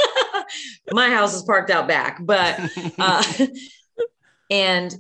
my 0.92 1.10
house 1.10 1.34
is 1.34 1.44
parked 1.44 1.70
out 1.70 1.88
back, 1.88 2.20
but 2.22 2.60
uh, 3.00 3.24
and 4.50 4.94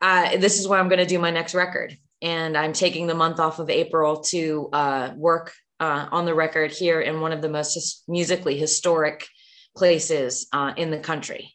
uh, 0.00 0.36
this 0.36 0.58
is 0.58 0.66
where 0.66 0.78
I'm 0.78 0.88
going 0.88 0.98
to 0.98 1.06
do 1.06 1.18
my 1.18 1.30
next 1.30 1.54
record. 1.54 1.96
And 2.20 2.56
I'm 2.56 2.72
taking 2.72 3.06
the 3.06 3.14
month 3.14 3.40
off 3.40 3.58
of 3.58 3.70
April 3.70 4.20
to 4.24 4.68
uh, 4.72 5.12
work 5.16 5.52
uh, 5.80 6.08
on 6.12 6.24
the 6.24 6.34
record 6.34 6.70
here 6.70 7.00
in 7.00 7.20
one 7.20 7.32
of 7.32 7.42
the 7.42 7.48
most 7.48 7.74
his- 7.74 8.02
musically 8.06 8.56
historic 8.56 9.26
places 9.76 10.46
uh, 10.52 10.72
in 10.76 10.90
the 10.90 10.98
country. 10.98 11.54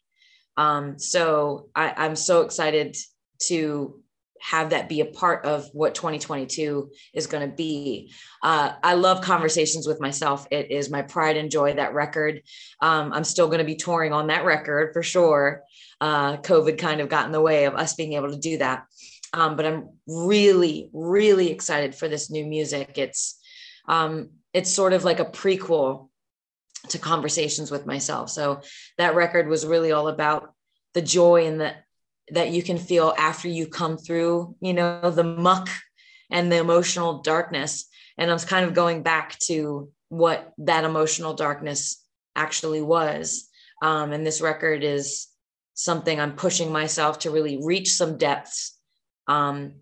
Um, 0.57 0.97
so 0.97 1.69
I, 1.75 1.93
I'm 1.95 2.15
so 2.15 2.41
excited 2.41 2.97
to 3.43 4.01
have 4.41 4.71
that 4.71 4.89
be 4.89 5.01
a 5.01 5.05
part 5.05 5.45
of 5.45 5.69
what 5.73 5.95
2022 5.95 6.91
is 7.13 7.27
going 7.27 7.49
to 7.49 7.55
be. 7.55 8.11
Uh, 8.43 8.73
I 8.83 8.93
love 8.93 9.21
conversations 9.21 9.87
with 9.87 9.99
myself. 9.99 10.47
It 10.51 10.71
is 10.71 10.89
my 10.89 11.01
pride 11.01 11.37
and 11.37 11.51
joy 11.51 11.73
that 11.73 11.93
record. 11.93 12.41
Um, 12.81 13.13
I'm 13.13 13.23
still 13.23 13.47
going 13.47 13.59
to 13.59 13.65
be 13.65 13.75
touring 13.75 14.13
on 14.13 14.27
that 14.27 14.45
record 14.45 14.93
for 14.93 15.03
sure. 15.03 15.63
Uh, 15.99 16.37
COVID 16.37 16.77
kind 16.77 17.01
of 17.01 17.09
got 17.09 17.25
in 17.25 17.31
the 17.31 17.41
way 17.41 17.65
of 17.65 17.75
us 17.75 17.95
being 17.95 18.13
able 18.13 18.31
to 18.31 18.37
do 18.37 18.57
that. 18.59 18.85
Um, 19.33 19.55
but 19.55 19.65
I'm 19.65 19.89
really, 20.07 20.89
really 20.93 21.51
excited 21.51 21.95
for 21.95 22.07
this 22.07 22.31
new 22.31 22.45
music. 22.45 22.97
It's 22.97 23.39
um, 23.87 24.29
it's 24.53 24.71
sort 24.71 24.93
of 24.93 25.03
like 25.03 25.19
a 25.19 25.25
prequel 25.25 26.09
to 26.89 26.99
conversations 26.99 27.71
with 27.71 27.85
myself. 27.85 28.29
So 28.29 28.61
that 28.97 29.15
record 29.15 29.47
was 29.47 29.65
really 29.65 29.91
all 29.91 30.07
about 30.07 30.53
the 30.93 31.01
joy 31.01 31.45
and 31.45 31.59
the 31.59 31.75
that 32.29 32.49
you 32.49 32.61
can 32.61 32.77
feel 32.77 33.13
after 33.17 33.47
you 33.47 33.67
come 33.67 33.97
through, 33.97 34.55
you 34.59 34.73
know, 34.73 35.11
the 35.11 35.23
muck 35.23 35.69
and 36.29 36.51
the 36.51 36.57
emotional 36.57 37.21
darkness. 37.21 37.85
And 38.17 38.29
I 38.29 38.33
was 38.33 38.45
kind 38.45 38.65
of 38.65 38.73
going 38.73 39.03
back 39.03 39.37
to 39.47 39.89
what 40.09 40.53
that 40.59 40.83
emotional 40.83 41.33
darkness 41.33 42.03
actually 42.35 42.81
was. 42.81 43.47
Um, 43.81 44.11
and 44.11 44.25
this 44.25 44.41
record 44.41 44.83
is 44.83 45.27
something 45.73 46.19
I'm 46.19 46.33
pushing 46.33 46.71
myself 46.71 47.19
to 47.19 47.31
really 47.31 47.59
reach 47.63 47.93
some 47.93 48.17
depths 48.17 48.77
um, 49.27 49.73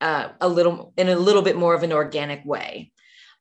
uh, 0.00 0.30
a 0.40 0.48
little 0.48 0.92
in 0.96 1.08
a 1.08 1.16
little 1.16 1.42
bit 1.42 1.56
more 1.56 1.74
of 1.74 1.82
an 1.82 1.92
organic 1.92 2.44
way. 2.44 2.92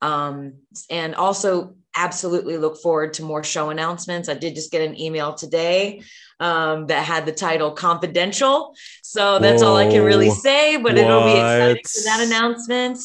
Um, 0.01 0.55
and 0.89 1.15
also 1.15 1.75
absolutely 1.95 2.57
look 2.57 2.77
forward 2.81 3.13
to 3.15 3.23
more 3.23 3.43
show 3.43 3.69
announcements. 3.69 4.29
I 4.29 4.33
did 4.33 4.55
just 4.55 4.71
get 4.71 4.81
an 4.87 4.99
email 4.99 5.33
today 5.33 6.01
um, 6.39 6.87
that 6.87 7.05
had 7.05 7.25
the 7.25 7.31
title 7.31 7.71
confidential. 7.71 8.75
So 9.01 9.39
that's 9.39 9.61
all 9.61 9.75
I 9.77 9.89
can 9.89 10.03
really 10.03 10.29
say, 10.31 10.77
but 10.77 10.97
it'll 10.97 11.23
be 11.25 11.31
exciting 11.31 11.83
for 11.83 12.03
that 12.05 12.19
announcement. 12.25 12.99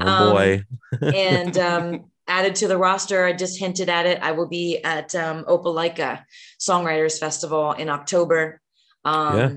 Oh 0.00 0.06
Um, 0.06 0.32
boy. 0.32 0.64
and 1.14 1.58
um, 1.58 2.04
added 2.26 2.54
to 2.56 2.68
the 2.68 2.78
roster, 2.78 3.24
I 3.24 3.32
just 3.32 3.58
hinted 3.58 3.88
at 3.88 4.06
it. 4.06 4.20
I 4.22 4.32
will 4.32 4.48
be 4.48 4.82
at 4.82 5.14
um, 5.14 5.44
Opelika 5.44 6.24
Songwriters 6.58 7.18
Festival 7.18 7.72
in 7.72 7.88
October. 7.88 8.60
Um, 9.04 9.38
Yeah. 9.38 9.50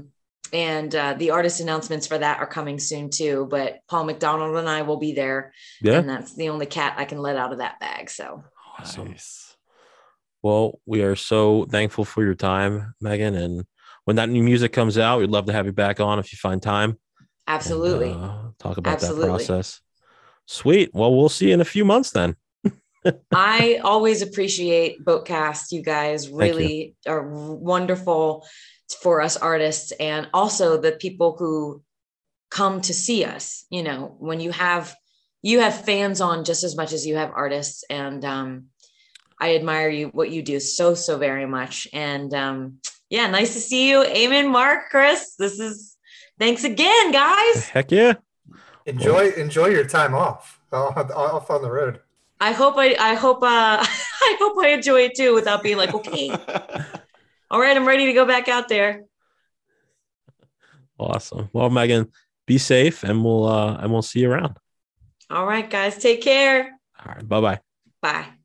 And 0.51 0.93
uh, 0.93 1.15
the 1.15 1.31
artist 1.31 1.61
announcements 1.61 2.05
for 2.05 2.17
that 2.19 2.37
are 2.39 2.45
coming 2.45 2.77
soon 2.77 3.09
too. 3.09 3.47
But 3.49 3.79
Paul 3.87 4.03
McDonald 4.03 4.55
and 4.55 4.69
I 4.69 4.83
will 4.83 4.97
be 4.97 5.13
there. 5.13 5.51
Yeah. 5.81 5.97
And 5.97 6.07
that's 6.07 6.35
the 6.35 6.49
only 6.49 6.67
cat 6.67 6.93
I 6.97 7.05
can 7.05 7.17
let 7.17 7.37
out 7.37 7.53
of 7.53 7.57
that 7.57 7.79
bag. 7.79 8.11
So 8.11 8.43
Awesome. 8.83 9.09
Nice. 9.09 9.55
Well, 10.41 10.79
we 10.85 11.03
are 11.03 11.15
so 11.15 11.65
thankful 11.65 12.03
for 12.03 12.23
your 12.23 12.35
time, 12.35 12.93
Meaghan. 13.01 13.35
And 13.35 13.65
when 14.03 14.17
that 14.17 14.29
new 14.29 14.43
music 14.43 14.73
comes 14.73 14.97
out, 14.97 15.19
we'd 15.19 15.29
love 15.29 15.45
to 15.45 15.53
have 15.53 15.65
you 15.65 15.71
back 15.71 15.99
on 15.99 16.19
if 16.19 16.33
you 16.33 16.37
find 16.37 16.61
time. 16.61 16.89
and, 16.91 16.99
absolutely. 17.47 18.11
uh, 18.11 18.49
talk 18.59 18.77
about 18.77 18.95
Absolutely. 18.95 19.21
that 19.21 19.27
process. 19.29 19.81
Sweet. 20.45 20.89
Well, 20.93 21.15
we'll 21.15 21.29
see 21.29 21.47
you 21.47 21.53
in 21.53 21.61
a 21.61 21.65
few 21.65 21.85
months 21.85 22.11
then. 22.11 22.35
I 23.33 23.79
always 23.83 24.21
appreciate 24.21 25.03
Boatcast. 25.03 25.71
You 25.71 25.81
guys 25.81 26.29
really 26.29 26.95
are 27.07 27.25
wonderful 27.25 28.45
for 29.01 29.21
us 29.21 29.37
artists 29.37 29.91
and 29.93 30.27
also 30.33 30.77
the 30.77 30.91
people 30.91 31.35
who 31.37 31.81
come 32.51 32.81
to 32.81 32.93
see 32.93 33.23
us. 33.23 33.65
You 33.69 33.83
know, 33.83 34.15
when 34.19 34.39
you 34.41 34.51
have 34.51 34.95
you 35.41 35.59
have 35.59 35.85
fans 35.85 36.21
on 36.21 36.45
just 36.45 36.63
as 36.63 36.75
much 36.75 36.93
as 36.93 37.05
you 37.05 37.15
have 37.15 37.31
artists 37.33 37.83
and 37.89 38.23
um 38.23 38.65
I 39.43 39.55
admire 39.55 39.89
you 39.89 40.07
what 40.07 40.29
you 40.29 40.41
do 40.41 40.61
so 40.61 40.93
so 40.93 41.17
very 41.17 41.45
much 41.45 41.85
and 41.91 42.33
um 42.33 42.79
yeah, 43.09 43.29
nice 43.29 43.53
to 43.53 43.59
see 43.59 43.89
you. 43.89 44.03
Amen, 44.05 44.49
Mark, 44.49 44.89
Chris. 44.89 45.35
This 45.37 45.59
is 45.59 45.97
thanks 46.39 46.63
again, 46.63 47.11
guys. 47.11 47.67
Heck 47.67 47.91
yeah. 47.91 48.13
Enjoy 48.85 49.31
enjoy 49.31 49.67
your 49.67 49.83
time 49.83 50.15
off 50.15 50.61
off 50.71 51.49
on 51.51 51.61
the 51.61 51.69
road. 51.69 51.99
I 52.39 52.53
hope 52.53 52.75
I 52.77 52.95
I 52.97 53.15
hope 53.15 53.43
uh 53.43 53.85
I 54.27 54.37
hope 54.39 54.57
I 54.63 54.69
enjoy 54.69 55.01
it 55.01 55.15
too 55.15 55.33
without 55.33 55.61
being 55.61 55.77
like, 55.77 55.93
okay, 55.93 56.29
all 57.51 57.59
right, 57.59 57.75
I'm 57.75 57.85
ready 57.85 58.05
to 58.05 58.13
go 58.13 58.25
back 58.25 58.47
out 58.47 58.69
there. 58.69 59.03
Awesome. 60.97 61.49
Well, 61.51 61.69
Meaghan, 61.69 62.09
be 62.47 62.57
safe 62.57 63.03
and 63.03 63.25
we'll 63.25 63.45
uh 63.45 63.75
and 63.75 63.91
we'll 63.91 64.03
see 64.03 64.21
you 64.21 64.31
around. 64.31 64.57
All 65.29 65.45
right, 65.45 65.69
guys, 65.69 65.97
take 65.97 66.21
care. 66.21 66.71
All 67.05 67.13
right, 67.13 67.27
bye-bye. 67.27 67.59
Bye. 68.01 68.42